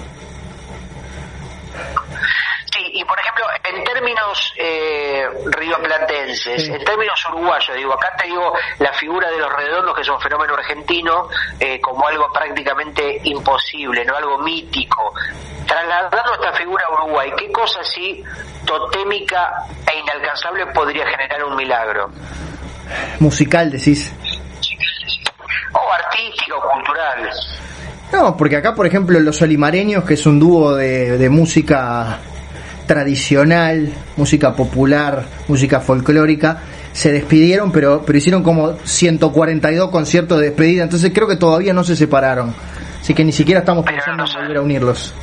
[2.72, 8.52] Sí, y por ejemplo, en términos eh, rioplatenses, en términos uruguayos, digo, acá te digo
[8.78, 11.28] la figura de los redondos, que es un fenómeno argentino,
[11.58, 15.12] eh, como algo prácticamente imposible, no algo mítico.
[15.66, 18.22] Trasladando esta figura a Uruguay, ¿qué cosa así
[18.64, 22.08] totémica e inalcanzable podría generar un milagro?
[23.18, 24.12] Musical, decís.
[25.72, 27.28] O artístico, cultural.
[28.12, 32.20] No, porque acá, por ejemplo, los olimareños, que es un dúo de, de música
[32.86, 36.62] tradicional, música popular, música folclórica,
[36.92, 41.84] se despidieron, pero, pero hicieron como 142 conciertos de despedida, entonces creo que todavía no
[41.84, 42.54] se separaron.
[43.00, 45.14] Así que ni siquiera estamos pensando en volver a unirlos.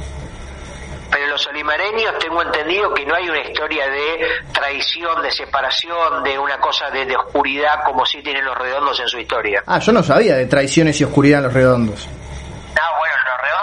[1.11, 6.39] Pero los olimareños tengo entendido que no hay una historia de traición, de separación, de
[6.39, 9.63] una cosa de, de oscuridad como si tienen los redondos en su historia.
[9.67, 12.07] Ah, yo no sabía de traiciones y oscuridad en los redondos.
[12.07, 13.12] No, bueno,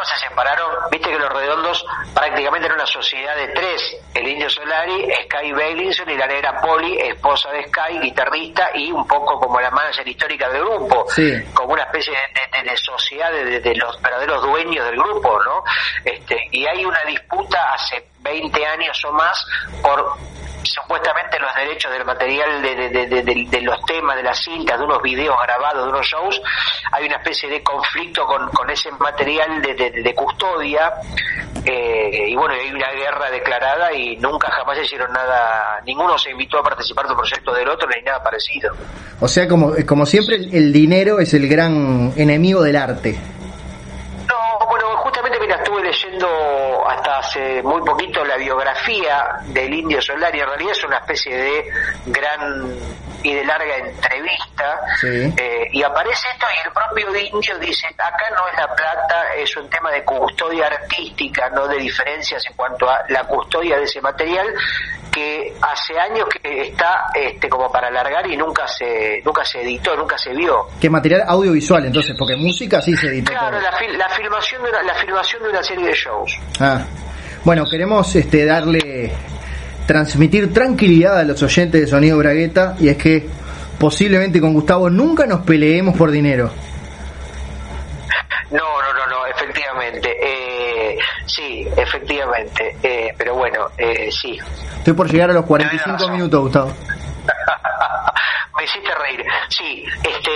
[0.04, 1.84] se separaron, viste que los redondos
[2.14, 6.98] prácticamente eran una sociedad de tres, el Indio Solari, Sky Bailinson y la negra Polly,
[6.98, 11.06] esposa de Sky, guitarrista y un poco como la manager histórica del grupo,
[11.54, 15.64] como una especie de, sociedad de, los verdaderos dueños del grupo, ¿no?
[16.04, 19.46] Este, y hay una disputa hace 20 años o más
[19.82, 20.16] por
[20.62, 25.84] supuestamente los derechos del material de, los temas, de las cintas, de unos videos grabados,
[25.84, 26.40] de unos shows,
[26.92, 30.92] hay una especie de conflicto con, con ese material de, custodia
[31.64, 36.30] eh, y bueno, hay una guerra declarada y nunca jamás se hicieron nada, ninguno se
[36.30, 38.74] invitó a participar de un proyecto del otro ni nada parecido.
[39.20, 43.18] O sea, como, como siempre, el dinero es el gran enemigo del arte.
[45.50, 50.98] Estuve leyendo hasta hace muy poquito la biografía del Indio Solari, en realidad es una
[50.98, 51.72] especie de
[52.06, 52.76] gran
[53.22, 58.48] y de larga entrevista, eh, y aparece esto y el propio Indio dice, acá no
[58.50, 63.02] es la plata, es un tema de custodia artística, no de diferencias en cuanto a
[63.08, 64.54] la custodia de ese material,
[65.10, 69.96] que hace años que está este como para alargar y nunca se nunca se editó,
[69.96, 70.68] nunca se vio.
[70.80, 72.14] ¿Qué material audiovisual entonces?
[72.18, 73.32] Porque música sí se editó.
[73.32, 76.38] Claro, la, la, filmación de una, la filmación de una serie de shows.
[76.60, 76.84] Ah.
[77.44, 79.12] Bueno, queremos este darle
[79.86, 83.26] transmitir tranquilidad a los oyentes de Sonido Bragueta y es que
[83.78, 86.50] posiblemente con Gustavo nunca nos peleemos por dinero.
[88.50, 90.10] No, no, no, no, efectivamente.
[90.20, 90.49] Eh,
[91.30, 92.76] sí, efectivamente.
[92.82, 94.38] Eh, pero bueno, eh, sí.
[94.78, 96.72] Estoy por llegar a los 45 minutos, Gustavo.
[98.56, 99.24] Me hiciste reír.
[99.48, 100.30] Sí, este,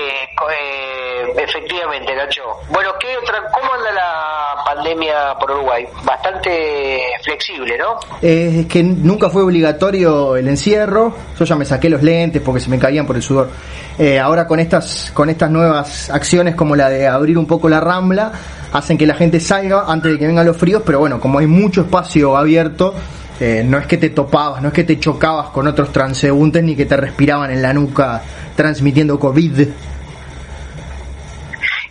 [0.50, 2.42] eh, efectivamente, Nacho.
[2.70, 5.86] Bueno, ¿qué otra, ¿cómo anda la pandemia por Uruguay?
[6.04, 7.98] Bastante flexible, ¿no?
[8.22, 11.14] Eh, es que nunca fue obligatorio el encierro.
[11.38, 13.50] Yo ya me saqué los lentes porque se me caían por el sudor.
[13.98, 17.80] Eh, ahora con estas, con estas nuevas acciones como la de abrir un poco la
[17.80, 18.32] rambla,
[18.74, 21.46] hacen que la gente salga antes de que vengan los fríos, pero bueno, como hay
[21.46, 22.92] mucho espacio abierto,
[23.38, 26.74] eh, no es que te topabas, no es que te chocabas con otros transeúntes ni
[26.74, 28.20] que te respiraban en la nuca
[28.56, 29.68] transmitiendo COVID.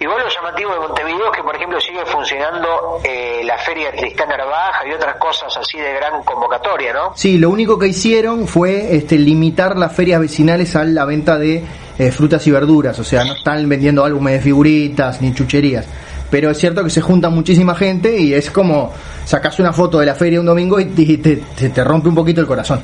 [0.01, 4.27] Igual lo llamativo de Montevideo es que, por ejemplo, sigue funcionando eh, la Feria Tristán
[4.27, 7.13] Narvaja y otras cosas así de gran convocatoria, ¿no?
[7.15, 11.63] Sí, lo único que hicieron fue este, limitar las ferias vecinales a la venta de
[11.97, 15.87] eh, frutas y verduras, o sea, no están vendiendo álbumes de figuritas ni chucherías
[16.33, 18.91] pero es cierto que se junta muchísima gente y es como
[19.23, 22.47] sacas una foto de la feria un domingo y te, te, rompe un poquito el
[22.47, 22.83] corazón.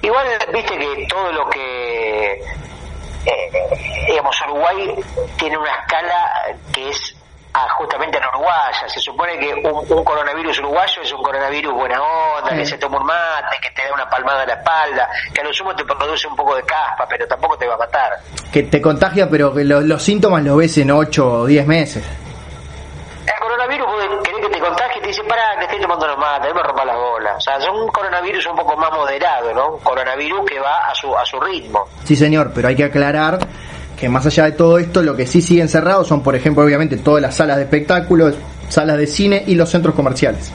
[0.00, 3.50] Igual, viste que todo lo que, eh,
[4.06, 4.94] digamos, Uruguay
[5.38, 6.32] tiene una escala
[6.72, 7.14] que es
[7.76, 8.88] justamente a uruguaya.
[8.88, 13.06] Se supone que un, coronavirus uruguayo es un coronavirus buena onda, que se toma un
[13.06, 16.28] mate, que te da una palmada en la espalda, que a lo sumo te produce
[16.28, 18.12] un poco de caspa, pero tampoco te va a matar.
[18.52, 22.04] Que te contagia, pero que los síntomas los ves en 8 o 10 meses.
[23.26, 23.86] El coronavirus
[24.24, 26.84] querer que te contagie y te dice, pará, que estoy tomando los mates, me rompa
[26.84, 27.36] las bolas.
[27.36, 29.74] O sea, es un coronavirus un poco más moderado, ¿no?
[29.74, 31.86] Un coronavirus que va a su, a su ritmo.
[32.04, 33.38] Sí, señor, pero hay que aclarar
[33.98, 36.96] que más allá de todo esto, lo que sí siguen cerrados son, por ejemplo, obviamente
[36.98, 38.36] todas las salas de espectáculos,
[38.68, 40.52] salas de cine y los centros comerciales.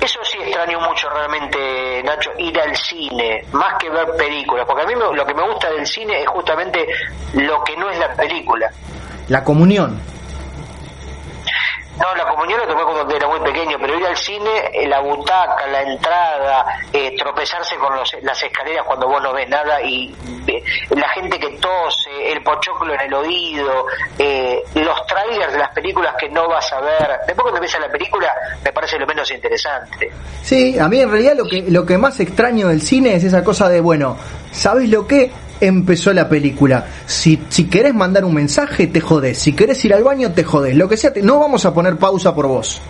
[0.00, 4.86] Eso sí extraño mucho realmente, Nacho, ir al cine, más que ver películas, porque a
[4.86, 6.86] mí lo que me gusta del cine es justamente
[7.34, 8.70] lo que no es la película.
[9.28, 10.11] La comunión.
[12.02, 14.98] No, la comunión lo tomé cuando era muy pequeño, pero ir al cine, eh, la
[14.98, 20.12] butaca, la entrada, eh, tropezarse con las escaleras cuando vos no ves nada y
[20.90, 23.86] la gente que tose, el pochoclo en el oído,
[24.18, 27.20] eh, los trailers de las películas que no vas a ver.
[27.24, 28.32] Después cuando ves la película
[28.64, 30.10] me parece lo menos interesante.
[30.42, 33.44] Sí, a mí en realidad lo que, lo que más extraño del cine es esa
[33.44, 34.16] cosa de, bueno,
[34.50, 35.30] ¿sabes lo que?
[35.66, 36.86] Empezó la película.
[37.06, 39.38] Si, si querés mandar un mensaje, te jodés.
[39.38, 40.76] Si querés ir al baño, te jodés.
[40.76, 42.80] Lo que sea, no vamos a poner pausa por vos.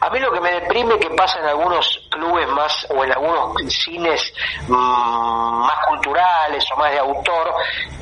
[0.00, 3.54] A mí lo que me deprime que pasa en algunos clubes más o en algunos
[3.72, 4.32] cines
[4.68, 7.54] mm, más culturales o más de autor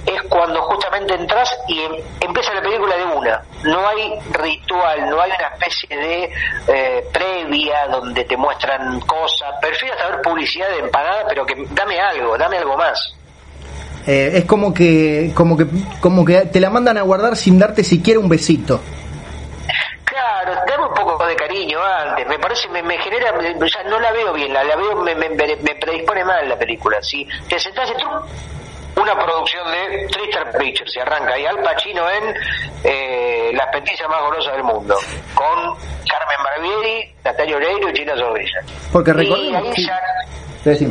[0.06, 3.42] es cuando justamente entras y em, empieza la película de una.
[3.64, 6.32] No hay ritual, no hay una especie de
[6.68, 9.54] eh, previa donde te muestran cosas.
[9.60, 13.14] Prefiero saber publicidad de empanada, pero que dame algo, dame algo más.
[14.06, 15.66] Eh, es como que, como que,
[16.00, 18.80] como que te la mandan a guardar sin darte siquiera un besito.
[20.12, 22.26] Claro, dame un poco de cariño antes.
[22.26, 25.30] Me parece, me, me genera, ya no la veo bien, la, la veo, me, me,
[25.30, 27.02] me, predispone mal la película.
[27.02, 32.34] Si te sentás y una producción de Tristan Pictures y arranca y Al Pacino en
[32.84, 34.98] eh, Las Peticias más golosas del mundo
[35.34, 38.60] con Carmen Barbieri, Natalia Oreiro y China Zorrilla.
[38.92, 39.76] Porque recordemos.
[40.62, 40.86] Sí.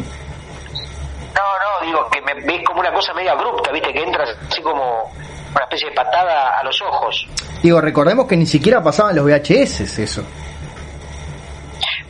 [1.35, 4.63] No, no, digo que me ves como una cosa media abrupta, viste, que entras así
[4.63, 5.13] como
[5.53, 7.27] una especie de patada a los ojos.
[7.61, 10.23] Digo, recordemos que ni siquiera pasaban los VHS eso.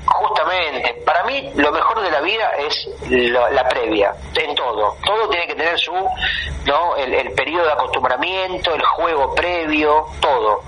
[0.06, 4.98] Justamente, para mí lo mejor de la vida es la, previa, en todo.
[5.06, 5.94] Todo tiene que tener su,
[6.66, 6.96] ¿no?
[6.98, 10.62] El, el periodo de acostumbramiento, el juego previo, todo.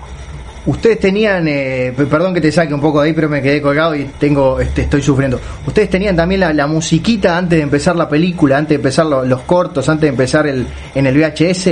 [0.66, 3.94] Ustedes tenían, eh, perdón que te saque un poco de ahí, pero me quedé colgado
[3.94, 5.38] y tengo, este, estoy sufriendo.
[5.66, 9.86] Ustedes tenían también la, musiquita antes de empezar la película, antes de empezar los cortos,
[9.90, 11.68] antes de empezar el, en el VHS.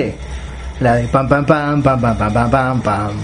[0.83, 3.15] La de pam pam pam pam pam pam pam pam pam.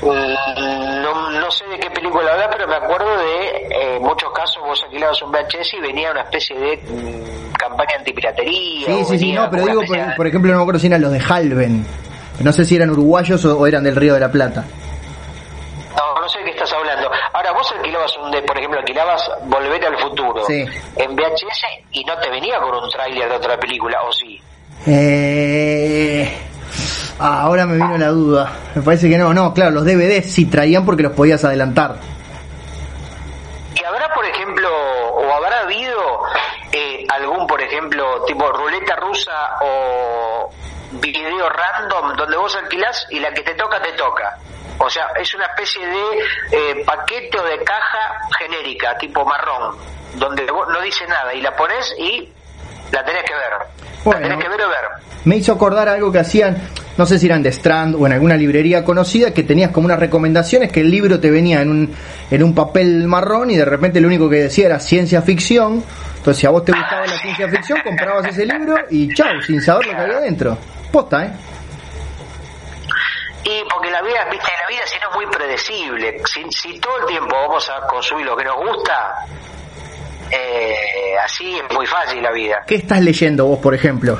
[0.00, 4.82] No, no sé de qué película habla, pero me acuerdo de eh, muchos casos vos
[4.82, 8.86] alquilabas un VHS y venía una especie de mm, campaña antipiratería.
[8.86, 9.82] Sí, sí, sí, no, pero digo,
[10.16, 11.86] por, ejemplo, no me acuerdo si eran los de Halven.
[12.40, 14.64] No sé si eran uruguayos o, eran del Río de la Plata.
[15.94, 17.10] No, no sé de qué estás hablando.
[17.34, 22.16] Ahora, vos alquilabas un, de, por ejemplo, alquilabas Volver al Futuro en VHS y no
[22.16, 24.40] te venía con un tráiler de otra película, ¿o sí?
[24.86, 26.36] Eh,
[27.18, 28.52] ah, ahora me vino la duda.
[28.74, 29.32] Me parece que no.
[29.32, 31.96] No, claro, los DVDs sí traían porque los podías adelantar.
[33.74, 36.22] ¿Y habrá, por ejemplo, o habrá habido
[36.72, 40.50] eh, algún, por ejemplo, tipo ruleta rusa o
[40.92, 44.36] video random donde vos alquilás y la que te toca, te toca?
[44.78, 46.02] O sea, es una especie de
[46.50, 49.76] eh, paquete o de caja genérica, tipo marrón,
[50.14, 52.32] donde no dice nada y la pones y
[52.92, 53.52] la tenés que ver.
[54.04, 55.02] Bueno, que ver o ver.
[55.24, 56.56] Me hizo acordar algo que hacían,
[56.98, 59.98] no sé si eran de Strand o en alguna librería conocida, que tenías como unas
[59.98, 61.94] recomendaciones que el libro te venía en un,
[62.30, 65.84] en un papel marrón y de repente lo único que decía era ciencia ficción.
[66.16, 69.60] Entonces, si a vos te gustaba la ciencia ficción, comprabas ese libro y chao, sin
[69.60, 70.58] saber lo que había dentro.
[70.90, 71.32] Posta, ¿eh?
[73.44, 76.22] Y porque la vida, viste, la vida si no es muy predecible.
[76.26, 79.26] Si, si todo el tiempo vamos a consumir lo que nos gusta,
[80.32, 82.62] eh, así es muy fácil la vida.
[82.66, 84.18] ¿Qué estás leyendo vos, por ejemplo?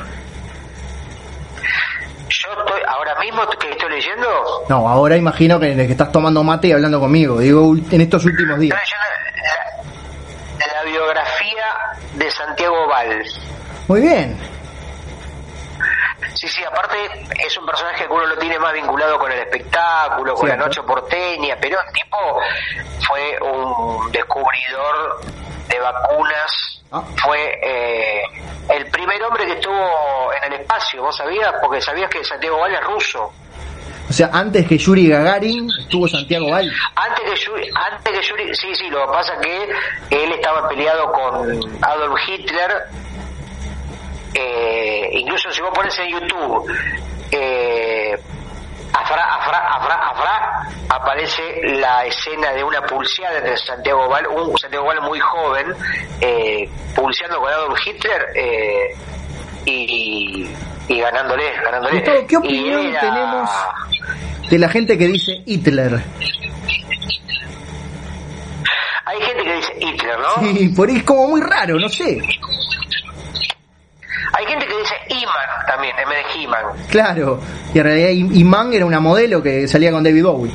[2.28, 4.28] Yo estoy, ahora mismo que estoy leyendo.
[4.68, 7.38] No, ahora imagino que, que estás tomando mate y hablando conmigo.
[7.38, 8.78] Digo, en estos últimos días.
[10.58, 11.64] la, la biografía
[12.14, 13.24] de Santiago Val.
[13.88, 14.51] Muy bien.
[16.34, 16.96] Sí, sí, aparte
[17.38, 20.82] es un personaje que uno lo tiene más vinculado con el espectáculo, con la noche
[20.82, 22.40] porteña, pero el tipo
[23.06, 25.20] fue un descubridor
[25.68, 27.02] de vacunas, ah.
[27.22, 28.22] fue eh,
[28.68, 31.52] el primer hombre que estuvo en el espacio, ¿vos sabías?
[31.60, 33.32] Porque sabías que Santiago Val es ruso.
[34.08, 36.70] O sea, antes que Yuri Gagarin estuvo Santiago Val.
[36.94, 40.68] Antes que Yuri, antes que Yuri, sí, sí, lo que pasa es que él estaba
[40.68, 42.88] peleado con Adolf Hitler
[44.34, 46.70] eh, incluso si vos pones en YouTube
[47.30, 48.16] eh,
[48.92, 51.42] afra, afra, afra, afra, aparece
[51.78, 55.66] la escena de una pulseada de Santiago Val, un Santiago Val muy joven,
[56.20, 58.94] eh, pulseando con Adolf Hitler eh,
[59.64, 60.46] y,
[60.88, 61.96] y ganándole, ganándole.
[62.00, 63.50] Gustavo, ¿qué opinión era- tenemos
[64.50, 66.02] de la gente que dice Hitler?
[69.04, 70.42] Hay gente que dice Hitler, ¿no?
[70.42, 72.18] Sí, por ahí es como muy raro, no sé.
[74.32, 76.64] Hay gente que dice Iman también, en vez de He-Man.
[76.88, 77.38] Claro,
[77.74, 80.52] y en realidad Iman era una modelo que salía con David Bowie.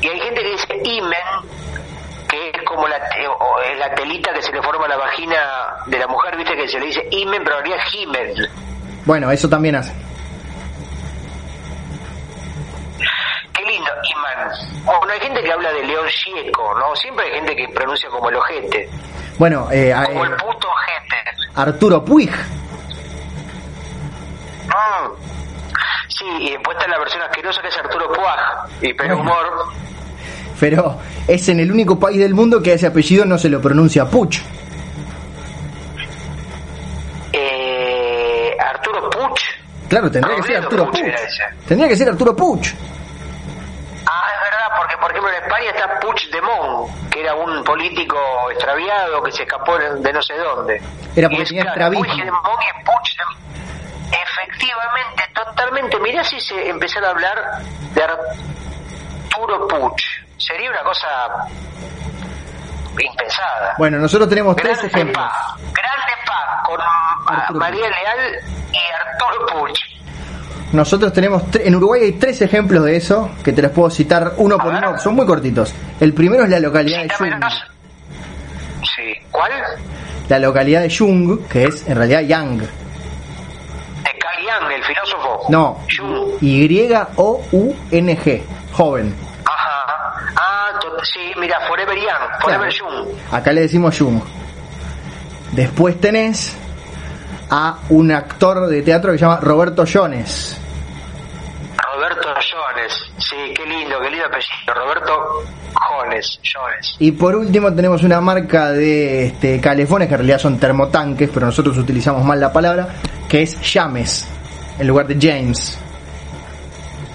[0.00, 1.12] Y hay gente que dice Imen,
[2.28, 5.36] que es como la, es la telita que se le forma a la vagina
[5.86, 8.50] de la mujer, viste que se le dice Imen, pero en realidad es Himmel.
[9.04, 9.92] Bueno, eso también hace.
[13.60, 14.84] Qué lindo, Iman.
[14.84, 16.96] Bueno, hay gente que habla de León Gieco, ¿no?
[16.96, 18.88] Siempre hay gente que pronuncia como el ojete,
[19.38, 21.16] Bueno, eh, como eh, el puto ojete.
[21.56, 22.30] Arturo Puig.
[24.66, 25.12] Mm.
[26.08, 28.38] Sí, y después está la versión asquerosa que es Arturo Puaj,
[28.80, 29.30] y pero Bueno.
[29.30, 29.64] humor.
[30.58, 34.06] Pero es en el único país del mundo que ese apellido no se lo pronuncia
[34.08, 34.38] Puch.
[37.32, 39.40] Eh, Arturo Puch.
[39.88, 41.66] Claro, tendría que ser Arturo Puch Puch.
[41.68, 42.68] Tendría que ser Arturo Puch.
[44.76, 48.18] Porque por ejemplo en España está Puigdemont, que era un político
[48.50, 50.80] extraviado que se escapó de no sé dónde.
[51.16, 51.92] Era Y porque es, tenía claro.
[51.96, 53.40] Puigdemont y Puigdemont.
[54.12, 55.98] Efectivamente, totalmente.
[56.00, 57.60] Mirá si se empezara a hablar
[57.94, 60.02] de Arturo Puch.
[60.38, 61.46] Sería una cosa
[62.98, 63.74] impensada.
[63.78, 65.16] Bueno, nosotros tenemos tres ejemplos.
[65.16, 66.80] Pa, Grande Pa, con
[67.26, 68.40] Arturo María Leal
[68.72, 69.80] y Arturo Puch.
[70.72, 74.56] Nosotros tenemos, en Uruguay hay tres ejemplos de eso, que te los puedo citar uno
[74.56, 75.74] por uno, son muy cortitos.
[75.98, 77.42] El primero es la localidad de Jung.
[78.82, 79.12] Sí.
[79.32, 79.50] ¿Cuál?
[80.28, 82.60] La localidad de Jung, que es en realidad Yang.
[84.20, 85.40] Carl Jung, el filósofo.
[85.48, 85.80] No.
[86.40, 88.42] Y-O-U-N-G,
[88.72, 89.12] joven.
[89.44, 90.14] Ajá.
[90.36, 90.70] Ah,
[91.02, 92.72] sí, mira, Forever Young, Forever.
[92.72, 93.08] Jung.
[93.32, 94.20] Acá le decimos Jung.
[95.50, 96.54] Después tenés
[97.50, 100.59] a un actor de teatro que se llama Roberto Jones.
[102.00, 103.12] Roberto Jones.
[103.18, 104.74] Sí, qué lindo, qué lindo apellido.
[104.74, 105.44] Roberto
[105.74, 106.40] Jones.
[106.42, 106.94] Jones.
[106.98, 111.44] Y por último tenemos una marca de este, calefones, que en realidad son termotanques, pero
[111.46, 112.88] nosotros utilizamos mal la palabra,
[113.28, 114.26] que es James,
[114.78, 115.78] en lugar de James.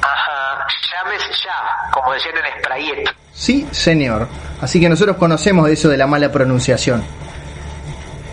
[0.01, 0.67] Ajá.
[1.03, 3.09] Llames ya, como decían en Sprayet.
[3.33, 4.27] Sí, señor.
[4.61, 7.03] Así que nosotros conocemos de eso de la mala pronunciación.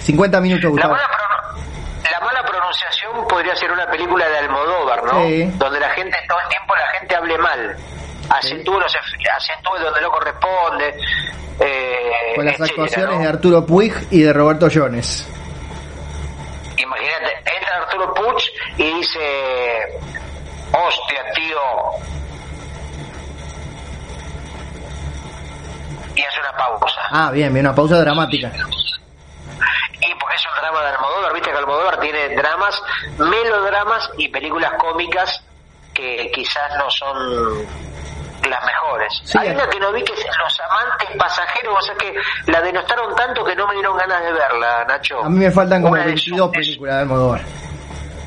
[0.00, 0.92] 50 minutos, La Gustavo.
[0.94, 5.24] mala, pronu- la mala pronunciación podría ser una película de Almodóvar, ¿no?
[5.26, 5.50] Sí.
[5.56, 7.76] Donde la gente, todo el tiempo la gente hable mal.
[8.28, 10.94] Acentúe, ef- acentúe donde no corresponde.
[11.60, 13.22] Eh, Con las etcétera, actuaciones ¿no?
[13.22, 15.26] de Arturo Puig y de Roberto Jones.
[16.76, 18.42] Imagínate, entra Arturo Puch
[18.76, 20.00] y dice,
[20.72, 21.60] hostia, tío.
[26.16, 27.00] Y hace una pausa.
[27.10, 28.52] Ah, bien, bien, una pausa dramática.
[30.00, 32.82] Y porque es un drama de Almodóvar, viste que Almodóvar tiene dramas,
[33.18, 35.42] melodramas y películas cómicas
[35.94, 37.64] que quizás no son
[38.48, 39.20] las mejores.
[39.24, 42.14] Sí, Hay una que no vi que es Los Amantes Pasajeros, o sea que
[42.46, 45.20] la denostaron tanto que no me dieron ganas de verla, Nacho.
[45.22, 47.40] A mí me faltan como Una de 22 sus- películas de Almodóvar.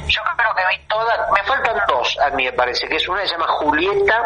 [0.08, 3.22] Yo creo que vi todas, me faltan dos a mí me parece, que es una
[3.22, 4.22] que se llama Julieta,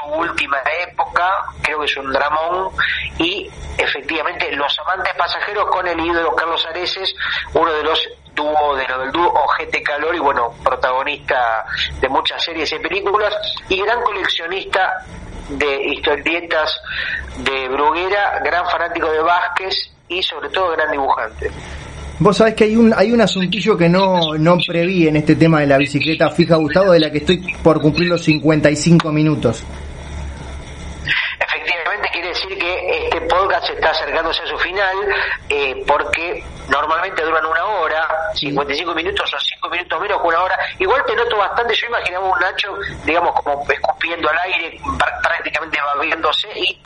[0.00, 1.28] su última época,
[1.62, 2.70] creo que es un dramón,
[3.18, 7.14] y efectivamente Los Amantes Pasajeros con el ídolo Carlos Areces,
[7.54, 11.64] uno de los dúo de lo del dúo Ojete Calor y bueno, protagonista
[12.00, 13.34] de muchas series y películas,
[13.68, 15.04] y gran coleccionista
[15.48, 16.80] de historietas
[17.38, 21.50] de Bruguera, gran fanático de Vázquez y sobre todo gran dibujante.
[22.18, 25.60] Vos sabés que hay un, hay un asuntillo que no, no preví en este tema
[25.60, 29.64] de la bicicleta fija, Gustavo, de la que estoy por cumplir los 55 minutos.
[32.12, 34.96] Quiere decir que este podcast está acercándose a su final
[35.48, 40.58] eh, porque normalmente duran una hora, 55 minutos o 5 minutos menos que una hora.
[40.78, 42.68] Igual te noto bastante, yo imaginaba un Nacho,
[43.04, 46.82] digamos, como escupiendo al aire, pr- prácticamente babiéndose y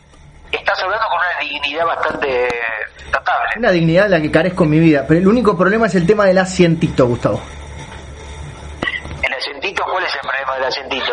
[0.52, 2.48] estás hablando con una dignidad bastante
[3.12, 3.50] notable.
[3.58, 6.06] Una dignidad de la que carezco en mi vida, pero el único problema es el
[6.06, 7.40] tema del asientito, Gustavo.
[9.72, 11.12] ¿Cuál es el problema del acentito?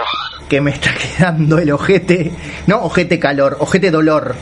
[0.49, 2.31] Que me está quedando el ojete,
[2.67, 4.35] no ojete calor, ojete dolor.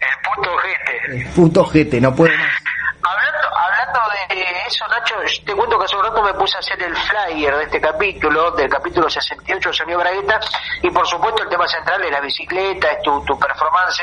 [0.00, 1.16] El puto ojete.
[1.16, 2.52] El puto ojete, no puedo más.
[3.00, 6.60] Hablando, hablando de eso, Nacho, yo te cuento que hace un rato me puse a
[6.60, 10.40] hacer el flyer de este capítulo, del capítulo 68 de Sonido Bragueta,
[10.82, 14.02] y por supuesto el tema central es la bicicleta, es tu, tu performance,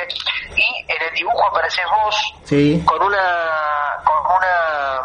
[0.55, 2.81] y en el dibujo apareces vos Sí.
[2.85, 3.19] con una,
[4.05, 5.01] con una,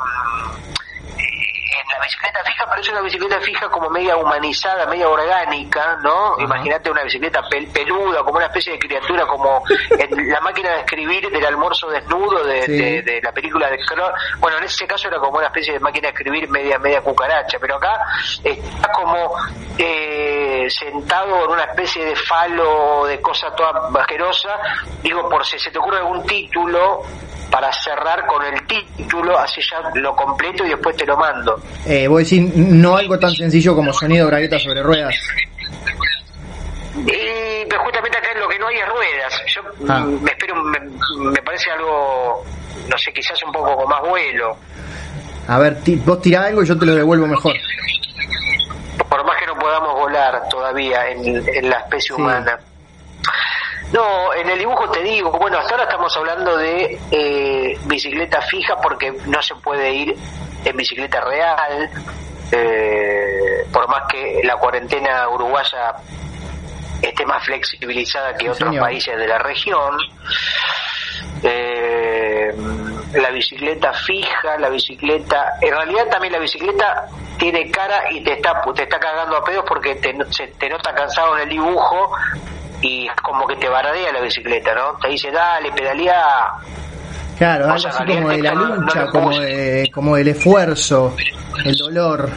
[2.00, 6.38] bicicleta fija, pero es una bicicleta fija como media humanizada, media orgánica, ¿no?
[6.38, 11.30] Imagínate una bicicleta peluda, como una especie de criatura, como en la máquina de escribir
[11.30, 13.78] del almuerzo desnudo de, la película de
[14.38, 17.58] Bueno, en ese caso era como una especie de máquina de escribir media media cucaracha,
[17.58, 18.04] pero acá
[18.42, 19.34] está como
[19.78, 24.50] eh, sentado en una especie de falo de cosa toda bajerosa,
[25.02, 27.02] digo, por si se te ocurre algún título
[27.50, 31.60] para cerrar con el título, así ya lo completo y después te lo mando.
[31.84, 35.14] Eh, voy a decir, no algo tan sencillo como sonido bragueta sobre ruedas.
[36.96, 39.42] Y pero justamente acá lo que no hay es ruedas.
[39.46, 40.00] Yo ah.
[40.00, 42.44] me espero, me, parece algo,
[42.88, 44.56] no sé, quizás un poco con más vuelo.
[45.48, 47.54] A ver, vos tirá algo y yo te lo devuelvo mejor.
[49.08, 52.58] Por más que no podamos volar todavía en, la especie humana.
[53.92, 58.76] No, en el dibujo te digo, bueno, hasta ahora estamos hablando de eh, bicicleta fija
[58.80, 60.16] porque no se puede ir
[60.64, 61.90] en bicicleta real,
[62.52, 65.94] eh, por más que la cuarentena uruguaya
[67.02, 69.96] esté más flexibilizada que otros países de la región.
[71.42, 72.54] Eh,
[73.14, 78.62] la bicicleta fija, la bicicleta, en realidad también la bicicleta tiene cara y te está
[78.74, 82.12] te está cagando a pedos porque te, se, te nota cansado en el dibujo
[82.82, 84.98] y como que te baradea la bicicleta, ¿no?
[85.00, 86.52] Te dice, dale, pedalea.
[87.36, 91.16] Claro, algo así como de la lucha, como, de, como del esfuerzo,
[91.64, 92.30] el dolor.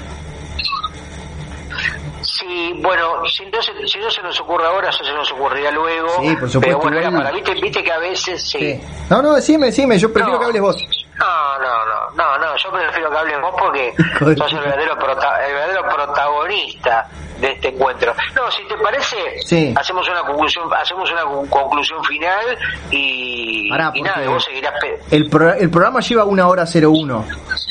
[2.21, 5.71] Sí, bueno, si no, se, si no se nos ocurre ahora, eso se nos ocurrirá
[5.71, 6.07] luego.
[6.21, 6.59] Sí, por supuesto.
[6.61, 8.79] Pero bueno, era para, ¿viste, viste que a veces sí.
[9.09, 11.02] No, no, decime, decime, yo prefiero que hables vos.
[11.19, 13.93] No, no, no, no, no, yo prefiero que hables vos porque
[14.35, 17.07] sos el verdadero, el verdadero protagonista
[17.39, 18.13] de este encuentro.
[18.35, 22.57] No, si te parece, hacemos una conclusión, hacemos una conclusión final
[22.89, 24.73] y, y nada, vos seguirás.
[25.11, 27.25] El, el programa lleva una hora 01,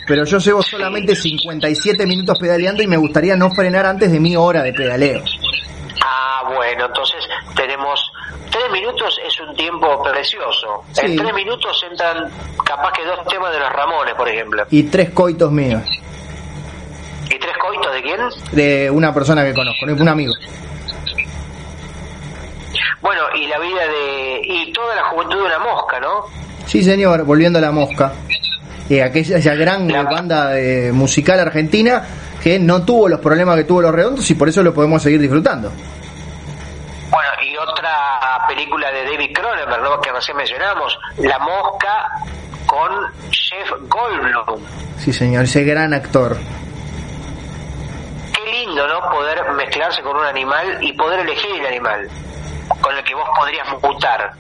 [0.07, 4.36] pero yo llevo solamente 57 minutos pedaleando y me gustaría no frenar antes de mi
[4.36, 5.22] hora de pedaleo.
[6.05, 7.24] Ah, bueno, entonces
[7.55, 8.12] tenemos
[8.53, 10.85] tres minutos es un tiempo precioso.
[11.03, 12.31] En tres minutos entran
[12.65, 14.65] capaz que dos temas de los Ramones, por ejemplo.
[14.71, 15.83] Y tres coitos míos.
[17.27, 18.21] ¿Y tres coitos de quién?
[18.53, 20.35] De una persona que conozco, un amigo.
[23.01, 24.43] Bueno, y la vida de...
[24.45, 26.27] y toda la juventud de una mosca, ¿no?
[26.67, 28.13] Sí, señor, volviendo a la mosca.
[28.89, 30.53] Eh, aquella esa gran banda
[30.93, 32.05] musical argentina
[32.43, 35.21] que no tuvo los problemas que tuvo los redondos y por eso lo podemos seguir
[35.21, 35.73] disfrutando.
[38.63, 40.01] Película de David Cronenberg, ¿no?
[40.01, 42.13] que recién mencionamos, La Mosca
[42.65, 44.63] con Jeff Goldblum.
[44.99, 46.37] Sí, señor, ese gran actor.
[48.33, 49.11] Qué lindo, ¿no?
[49.11, 52.09] Poder mezclarse con un animal y poder elegir el animal
[52.81, 54.33] con el que vos podrías mutar.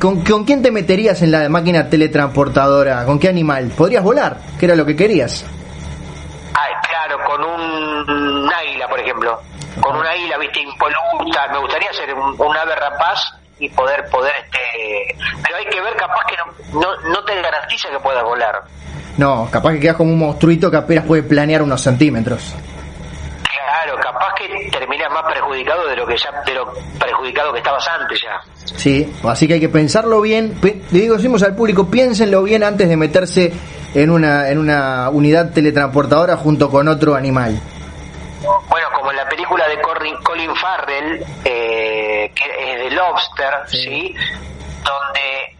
[0.00, 3.04] ¿Con, ¿Con quién te meterías en la máquina teletransportadora?
[3.04, 3.70] ¿Con qué animal?
[3.76, 4.38] ¿Podrías volar?
[4.58, 5.44] ¿Qué era lo que querías?
[6.54, 9.38] Ay, claro, con un, águila, por ejemplo.
[9.78, 11.48] Con un águila, viste, impoluta.
[11.52, 15.16] Me gustaría ser un, ave rapaz y poder, poder, este...
[15.42, 18.60] Pero hay que ver, capaz que no, no, no te garantiza que puedas volar.
[19.16, 22.56] No, capaz que quedas como un monstruito que apenas puede planear unos centímetros.
[23.44, 27.86] Claro, capaz que terminas más perjudicado de lo que ya, de lo perjudicado que estabas
[27.88, 28.40] antes ya.
[28.76, 30.58] Sí, así que hay que pensarlo bien.
[30.60, 33.52] Le digo, decimos al público, piénsenlo bien antes de meterse
[33.94, 37.60] en una, en una unidad teletransportadora junto con otro animal.
[38.68, 39.80] Bueno, como en la película de
[40.22, 44.14] Colin Farrell, eh, que es de Lobster, ¿sí?
[44.84, 45.56] Donde,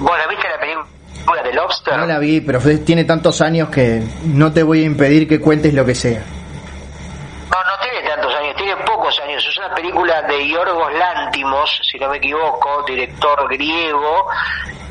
[0.00, 1.98] bueno, ¿viste la película de Lobster?
[1.98, 5.74] No la vi, pero tiene tantos años que no te voy a impedir que cuentes
[5.74, 6.20] lo que sea.
[6.20, 9.44] No, no tiene tantos años, tiene pocos años.
[9.46, 14.26] Es una película de Yorgos Lántimos, si no me equivoco, director griego,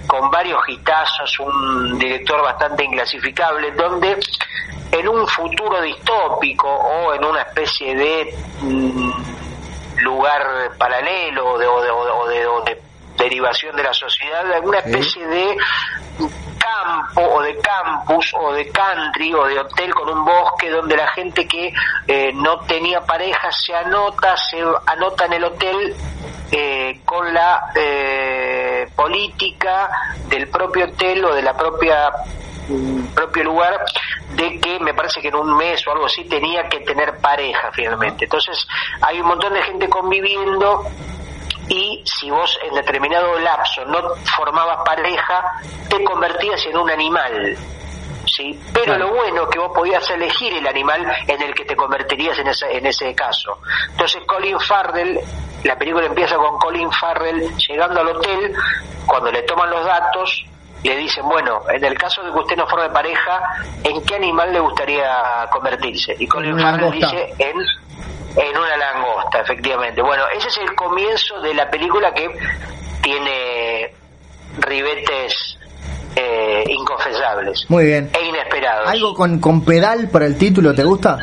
[0.07, 4.17] con varios hitazos, un director bastante inclasificable, donde
[4.91, 9.11] en un futuro distópico o en una especie de mm,
[10.03, 10.41] lugar
[10.77, 12.81] paralelo de, o, de, o, de,
[13.17, 15.57] derivación de la sociedad, una especie de
[16.61, 21.07] campo o de campus o de country o de hotel con un bosque donde la
[21.07, 21.73] gente que
[22.07, 25.95] eh, no tenía pareja se anota, se anota en el hotel
[26.51, 29.89] eh, con la eh, política
[30.27, 32.11] del propio hotel o de la propia
[32.67, 33.85] mm, propio lugar
[34.35, 37.71] de que me parece que en un mes o algo así tenía que tener pareja
[37.73, 38.25] finalmente.
[38.25, 38.67] Entonces
[39.01, 40.85] hay un montón de gente conviviendo
[41.71, 45.53] y si vos en determinado lapso no formabas pareja,
[45.89, 47.57] te convertías en un animal.
[48.25, 48.59] ¿sí?
[48.73, 52.37] Pero lo bueno es que vos podías elegir el animal en el que te convertirías
[52.39, 53.59] en ese, en ese caso.
[53.89, 55.17] Entonces Colin Farrell,
[55.63, 58.53] la película empieza con Colin Farrell llegando al hotel,
[59.05, 60.45] cuando le toman los datos,
[60.83, 63.41] le dicen, bueno, en el caso de que usted no forme pareja,
[63.81, 66.17] ¿en qué animal le gustaría convertirse?
[66.19, 67.55] Y Colin Farrell dice, en,
[68.35, 70.01] en una langosta, efectivamente.
[70.01, 72.29] Bueno, ese es el comienzo de la película que
[73.01, 73.93] tiene
[74.59, 75.57] ribetes
[76.15, 77.65] eh, inconfesables.
[77.69, 78.09] Muy bien.
[78.13, 78.89] E inesperados.
[78.89, 81.17] ¿Algo con, con pedal para el título te gusta?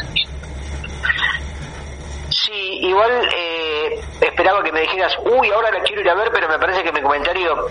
[2.31, 6.49] Sí, igual eh, esperaba que me dijeras, uy, ahora la quiero ir a ver, pero
[6.49, 7.69] me parece que mi comentario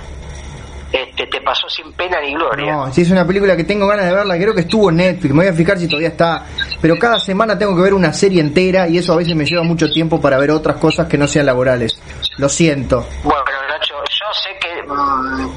[0.91, 2.71] este, te pasó sin pena ni gloria.
[2.71, 5.33] No, si es una película que tengo ganas de verla, creo que estuvo en Netflix,
[5.33, 6.45] me voy a fijar si todavía está,
[6.81, 9.63] pero cada semana tengo que ver una serie entera y eso a veces me lleva
[9.63, 12.01] mucho tiempo para ver otras cosas que no sean laborales.
[12.37, 13.05] Lo siento.
[13.23, 15.55] Bueno, Nacho, yo sé que mm,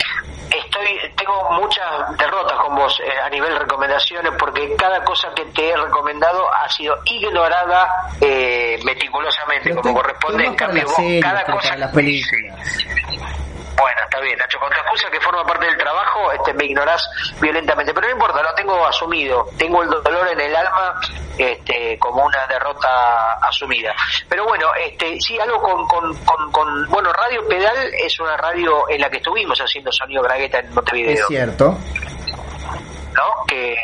[0.51, 5.71] estoy tengo muchas derrotas con vos eh, a nivel recomendaciones porque cada cosa que te
[5.71, 10.45] he recomendado ha sido ignorada eh, meticulosamente Pero como corresponde.
[10.47, 12.57] En cambio, vos, series, cada cosa las películas.
[13.81, 14.59] Bueno, está bien, Nacho.
[14.59, 17.03] Con tu excusa que forma parte del trabajo, este, me ignorás
[17.41, 17.95] violentamente.
[17.95, 19.47] Pero no importa, lo tengo asumido.
[19.57, 21.01] Tengo el dolor en el alma
[21.39, 23.95] este, como una derrota asumida.
[24.29, 28.89] Pero bueno, este, sí, algo con, con, con, con- Bueno, Radio Pedal es una radio
[28.89, 31.27] en la que estuvimos haciendo sonido bragueta en Es Montevideo.
[31.29, 31.79] cierto.
[33.15, 33.45] ¿No?
[33.47, 33.75] Que.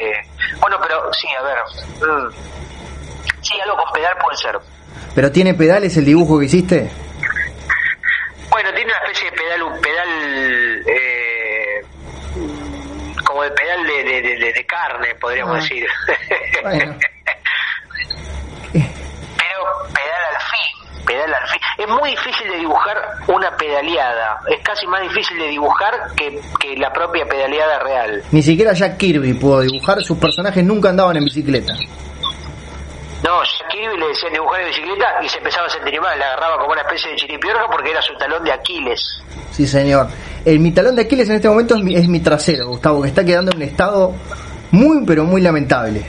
[0.60, 1.58] Bueno, pero sí, a ver.
[2.08, 2.30] mm.
[3.42, 4.58] Sí, algo con pedal puede ser.
[5.14, 6.90] ¿Pero tiene pedales el dibujo que hiciste?
[8.56, 11.82] Bueno, tiene una especie de pedal, un pedal eh,
[13.22, 15.60] como de pedal de, de, de- de- de carne, podríamos Ah.
[15.60, 15.86] decir.
[16.62, 16.96] Bueno.
[18.72, 19.60] Pero
[19.92, 21.60] pedal al fin, pedal al fin.
[21.78, 22.96] Es muy difícil de dibujar
[23.26, 24.40] una pedaleada.
[24.48, 28.22] Es casi más difícil de dibujar que, que la propia pedaleada real.
[28.32, 31.74] Ni siquiera Jack Kirby pudo dibujar, sus personajes nunca andaban en bicicleta.
[33.24, 33.40] No,
[33.70, 36.18] Kirby le decían dibujar en bicicleta y se empezaba a sentir mal.
[36.18, 39.00] La agarraba como una especie de chiripiorca porque era su talón de Aquiles.
[39.50, 40.08] Sí, señor.
[40.44, 43.08] El, mi talón de Aquiles en este momento es mi, es mi trasero, Gustavo, que
[43.08, 44.14] está quedando en un estado
[44.70, 46.04] muy, pero muy lamentable.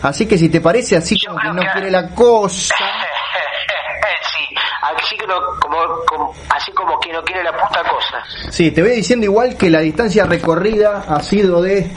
[0.00, 2.74] Así que si te parece así Yo como que no que- quiere la cosa...
[4.32, 5.76] sí, así, que no- como,
[6.06, 8.22] como- así como que no quiere la puta cosa.
[8.50, 11.90] Sí, te voy diciendo igual que la distancia recorrida ha sido de...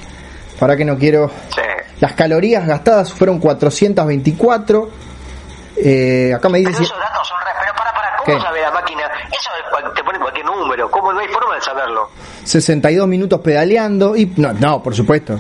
[0.60, 1.30] Para que no quiero...
[1.56, 1.62] Sí.
[2.02, 4.90] Las calorías gastadas fueron 424.
[5.78, 6.72] Eh, acá me dice...
[6.72, 7.38] Pero esos datos son.
[7.62, 8.44] Pero para, para, ¿cómo ¿Qué?
[8.44, 9.04] sabe la máquina?
[9.32, 10.90] Eso te pone cualquier número.
[10.90, 12.10] ¿Cómo no hay forma de saberlo?
[12.44, 15.40] 62 minutos pedaleando y no, no, por supuesto.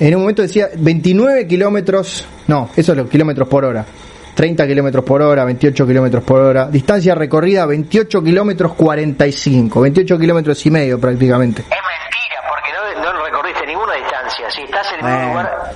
[0.00, 3.86] En un momento decía 29 kilómetros, no, eso es los kilómetros por hora.
[4.34, 6.66] 30 kilómetros por hora, 28 kilómetros por hora.
[6.66, 11.62] Distancia recorrida 28 kilómetros 45, 28 kilómetros y medio prácticamente.
[11.62, 14.50] Es mentira, porque no, no recorriste ninguna distancia.
[14.50, 15.74] Si estás en el mismo lugar,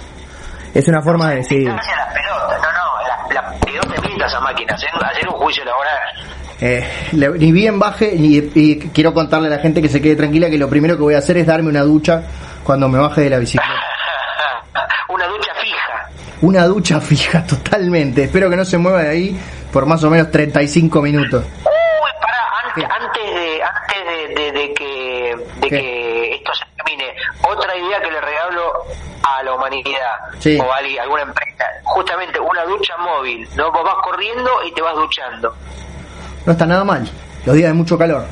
[0.79, 1.67] Es una forma de decir.
[1.69, 2.61] las pelotas.
[2.63, 4.75] No, no, la, la, ¿de dónde mientas a máquina?
[4.75, 5.99] Hacer, hacer un juicio laboral.
[6.61, 10.17] Eh, le- ni bien baje y, y quiero contarle a la gente que se quede
[10.17, 12.23] tranquila que lo primero que voy a hacer es darme una ducha
[12.65, 13.73] cuando me baje de la bicicleta.
[15.09, 16.09] Una ducha fija.
[16.43, 18.25] Una ducha fija totalmente.
[18.25, 19.41] Espero que no se mueva de ahí
[19.73, 21.45] por más o menos 35 minutos.
[21.45, 27.15] Uy, pará, antes, antes de antes de, de- de que de que esto se termine,
[27.49, 28.73] otra idea que le regalo
[29.39, 30.59] a la humanidad Sí.
[30.59, 34.95] o a alguna empresa, justamente una ducha móvil, no vos vas corriendo y te vas
[34.95, 35.55] duchando.
[36.45, 37.09] No está nada mal.
[37.45, 38.25] Los días de mucho calor.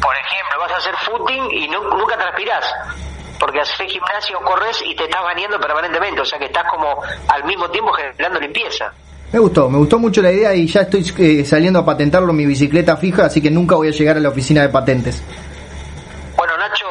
[0.00, 2.64] Por ejemplo, vas a hacer footing y nu- nunca transpirás.
[3.38, 7.44] Porque haces gimnasio, corres y te estás bañando permanentemente, o sea que estás como al
[7.44, 8.92] mismo tiempo generando limpieza.
[9.32, 12.36] Me gustó, me gustó mucho la idea y ya estoy eh, saliendo a patentarlo en
[12.36, 15.22] mi bicicleta fija, así que nunca voy a llegar a la oficina de patentes.
[16.36, 16.81] Bueno, Nacho,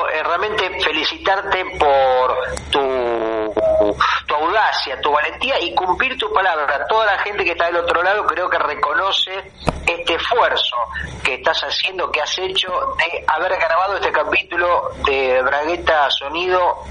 [1.02, 2.38] felicitarte por
[2.70, 2.80] tu,
[4.36, 6.86] audacia, tu valentía y cumplir tu palabra.
[6.88, 9.32] Toda la gente que está del otro lado creo que reconoce
[9.88, 10.76] este esfuerzo
[11.24, 16.84] que estás haciendo, que has hecho de haber grabado este capítulo de Bragueta Sonido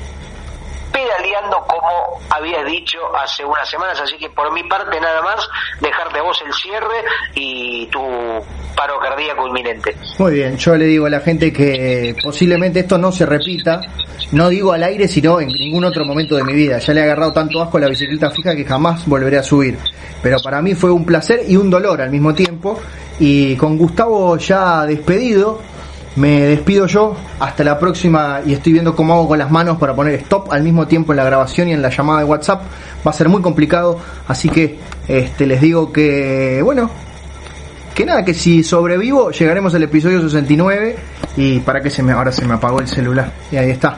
[0.92, 5.48] pedaleando como habías dicho hace unas semanas, así que por mi parte nada más,
[5.80, 8.00] dejarte a vos el cierre y tu
[8.76, 9.96] paro cardíaco inminente.
[10.18, 13.80] Muy bien, yo le digo a la gente que posiblemente esto no se repita,
[14.32, 16.78] no digo al aire, sino en ningún otro momento de mi vida.
[16.78, 19.76] Ya le he agarrado tanto asco a la bicicleta fija que jamás volveré a subir.
[20.22, 22.80] Pero para mí fue un placer y un dolor al mismo tiempo.
[23.18, 25.60] Y con Gustavo ya despedido,
[26.16, 27.16] me despido yo.
[27.38, 30.62] Hasta la próxima y estoy viendo cómo hago con las manos para poner stop al
[30.62, 32.62] mismo tiempo en la grabación y en la llamada de WhatsApp.
[33.06, 34.78] Va a ser muy complicado, así que
[35.08, 36.90] este, les digo que, bueno,
[37.94, 40.96] que nada, que si sobrevivo llegaremos al episodio 69
[41.36, 43.96] y para que se me ahora se me apagó el celular y ahí está.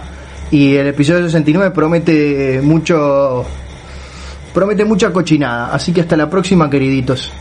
[0.51, 3.45] Y el episodio 69 promete mucho
[4.53, 7.33] promete mucha cochinada, así que hasta la próxima, queriditos.